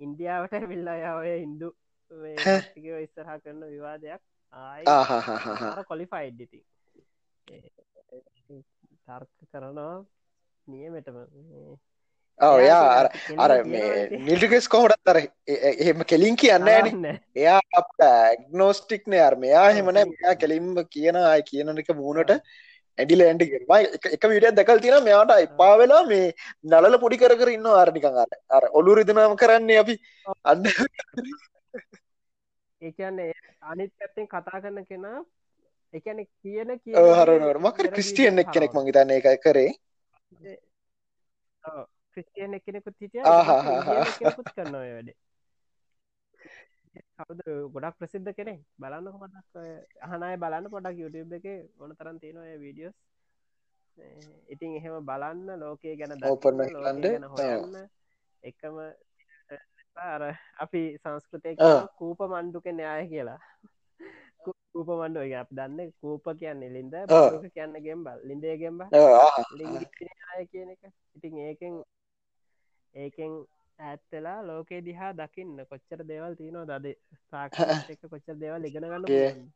[0.00, 1.68] ඉන්දියාවට විල්ලා ඔය හින්දු
[3.04, 4.22] ඉස්සරහා කරන විවාදයක්.
[4.54, 4.84] ආය.
[5.90, 6.60] කොලිෆයිඩ්ඩිති
[9.06, 9.96] තර්ක කරනවා
[10.66, 11.18] නියමටම
[12.40, 17.18] ඔයා අර නිල්ටිකෙස් කොහොටත් අර එහෙම කෙලින් කියන්න න.
[17.36, 17.60] එයා
[18.10, 22.32] ඇගනෝස්ටික්නය අරම එයා හෙමන මෙයා කෙලින්ම කියන අය කියනක මූුණට
[22.98, 23.46] ඇඩිල ඇන්ඩි
[24.14, 28.68] එක විඩිය දැකල් තින මෙයාට එපා වෙලා මේ නලල පොඩි කර ඉන්න ආර්නිකං අර අර
[28.72, 29.96] ඔලු රිදනාම කරන්නේ අපි.
[30.44, 30.62] අන්න.
[32.82, 33.32] ඒකන්නේ
[33.62, 35.18] අනිත් ඇත්තෙන් කතා කරන්න කෙනා
[35.94, 39.70] එකන කියන කිය හරනවට මකර ක්‍රිස්ටියන් එක් කෙනෙක් මංගේතන්න එක කරේ
[42.14, 43.22] ක්‍රිස්ටියන් එකනෙකුත් හිටිය
[44.36, 45.16] කුත් කරන්න වැඩේ.
[47.18, 47.40] කවද
[47.74, 49.54] ගොඩක් ප්‍රසිද්ධ කෙනෙ බලන්න කොමටක්
[50.06, 51.46] අහනය බලන්න පොඩක් YouTube එක
[51.80, 52.96] ඕන තරන් තියෙනය වීඩියෝස්
[54.54, 57.76] ඉතින් එහෙම බලන්න ලෝකය ගැන ඕපන් ගැන හොයන්න.
[58.42, 58.76] එකම
[60.12, 60.22] අර
[60.64, 61.50] අපි සංස්කෘතය
[61.98, 63.40] කූප මණ්ඩුක න්‍යාය කියලා.
[64.44, 66.94] කූප මණ්ඩුව අප දන්න කූප කියන්නේ ලින්ද
[67.54, 68.80] කියන්න ගෙම්බල් ලින්දේගෙම්බ
[69.58, 69.64] ලි
[70.52, 70.82] කියන එක.
[71.16, 71.74] ඉතින් ඒකෙන්
[72.94, 73.32] ඒකෙන්
[73.78, 76.94] ඇත්තලා ලෝකේ දිහා දකින්න කොච්චර දේවල් තියනවා දද
[77.30, 79.52] සාක්ෂ එක කොච්චර දේවල් ඉගෙන ගන්න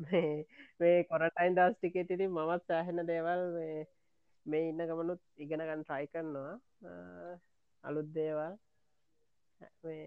[0.00, 3.42] මේ කොරටයින් දස් ටිකේ තිරි මමත් සෑහෙන දේවල්
[4.46, 6.54] මේ ඉන්න ගමනුත් ඉගෙනගන්න ට්‍රයි කරනවා.
[7.84, 8.56] අලුත් දේවල්.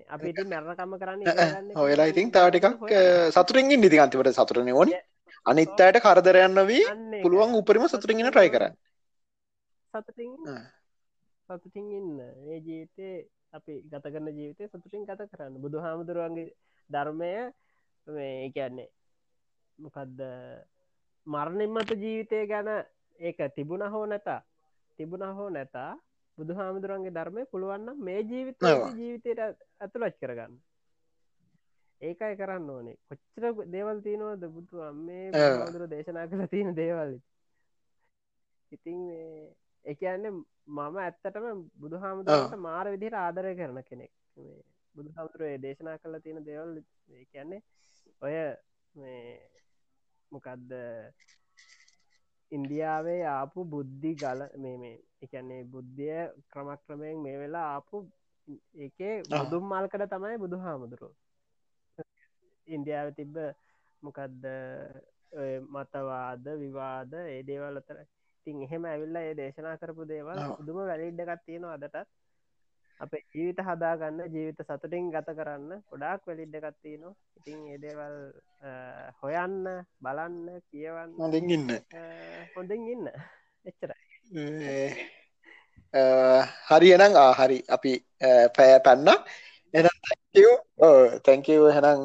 [0.09, 2.67] අපිට මැරණකම්ම කරන්න හොයලා ඉතින් තාටිකක්
[3.31, 4.93] සතුරෙන්ගින් නිති අන්තිවට සතුරන ඕන.
[5.45, 6.85] අනිත් අයට කරදරයන්න වී
[7.23, 8.75] පුළුවන් උපරිම සතුරගෙන ට්‍රයි කරන්න.
[9.93, 10.33] සතුටින්
[11.47, 12.19] සතුටින් ඉන්න.
[12.19, 13.15] ඒ ජීවිතේ
[13.51, 15.61] අපි ගත කරන ජීවිතය සතුටින් ගත කරන්න.
[15.61, 16.53] බුදු හාමුදුරුවන්ගේ
[16.89, 17.31] ධර්මය
[18.07, 18.89] මේ කියන්නේ
[19.79, 20.19] මොකදද?
[21.27, 22.69] මරණින්මත ජීවිතය ගැන
[23.19, 24.41] ඒක තිබුණ හෝ නැතා?
[24.99, 25.91] තිබුණ හෝ නැතා
[26.37, 28.65] බුදු හාමුදුරන්ගේ ධර්මය පුළුවන්නම් මේ ජීවිත
[28.97, 29.39] ජීවිතයට
[29.79, 30.57] ඇතුළච් කරගන්න.
[32.01, 32.97] ඒකයි කරන්න ඕනේ.
[33.09, 35.31] කොච්චර දේවල් තියනවද බුදු මේ
[35.61, 37.15] බුදුර දේශනා කළ තියෙන දේවල්.
[38.71, 38.99] ඉතින්
[39.88, 40.25] එකන්න
[40.67, 44.11] මම ඇත්තටම බුදු හාමුදුරට මාර විදිහට ආදරය කරන කෙනෙක්.
[44.95, 46.73] බුදු හාමුදුරේ දේශනා කළ තියෙන දේවල්
[47.25, 47.61] කියන්නේ
[48.21, 48.35] ඔය
[50.31, 50.71] මොකක්ද
[52.51, 56.19] ඉන්දියාවේ ආපු බුද්ධි ගල මේ එකන්නේ බුද්ධිය
[56.51, 58.03] ක්‍රමක්‍රමයෙන් මේ වෙලා ආපු
[58.77, 61.13] ඒකේ බුදුම් මල්කට තමයි බුදු හාමුදුරුව
[62.67, 63.35] ඉන්දියාව තිබ්බ
[64.03, 64.43] මොකක්ද
[65.69, 67.97] මතවාද විවාද ඒ දේවල් අතර
[68.47, 72.07] ඉතින් එහෙම ඇවිල්ලා ඒ දේශනා කරපු දේවල් පුදුම වැලිඩ්ඩගත් තියෙනවා අදටත්.
[72.99, 77.15] අප ජීවිත හදාගන්න ජීවිත සතුටින් ගත කරන්න ගොඩාක් වැලිඩ්ඩගත් තියෙනවා.
[77.37, 78.15] ඉතින් ඒදේවල්
[79.19, 79.57] හොයන්න
[80.03, 81.67] බලන්න කියවන්න හොඳින් ඉන්න.
[82.55, 83.05] හොඳින් ඉන්න.
[83.65, 84.05] එච්චරයි.
[86.69, 87.59] හරි එනම් හරි.
[87.75, 87.93] අපි
[88.55, 89.09] පැය පැන්න.
[89.73, 89.95] එනම්
[91.25, 92.01] තැංකව හෙනම්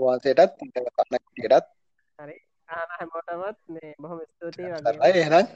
[0.00, 1.66] වාසයටත් කන්නටත්
[2.18, 2.36] හරි
[2.68, 5.10] හැමෝටමත් මේ බොහොම ස්තුතියි වගේ.
[5.14, 5.46] එහෙනම්.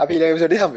[0.00, 0.74] අපි ලවිසටි හම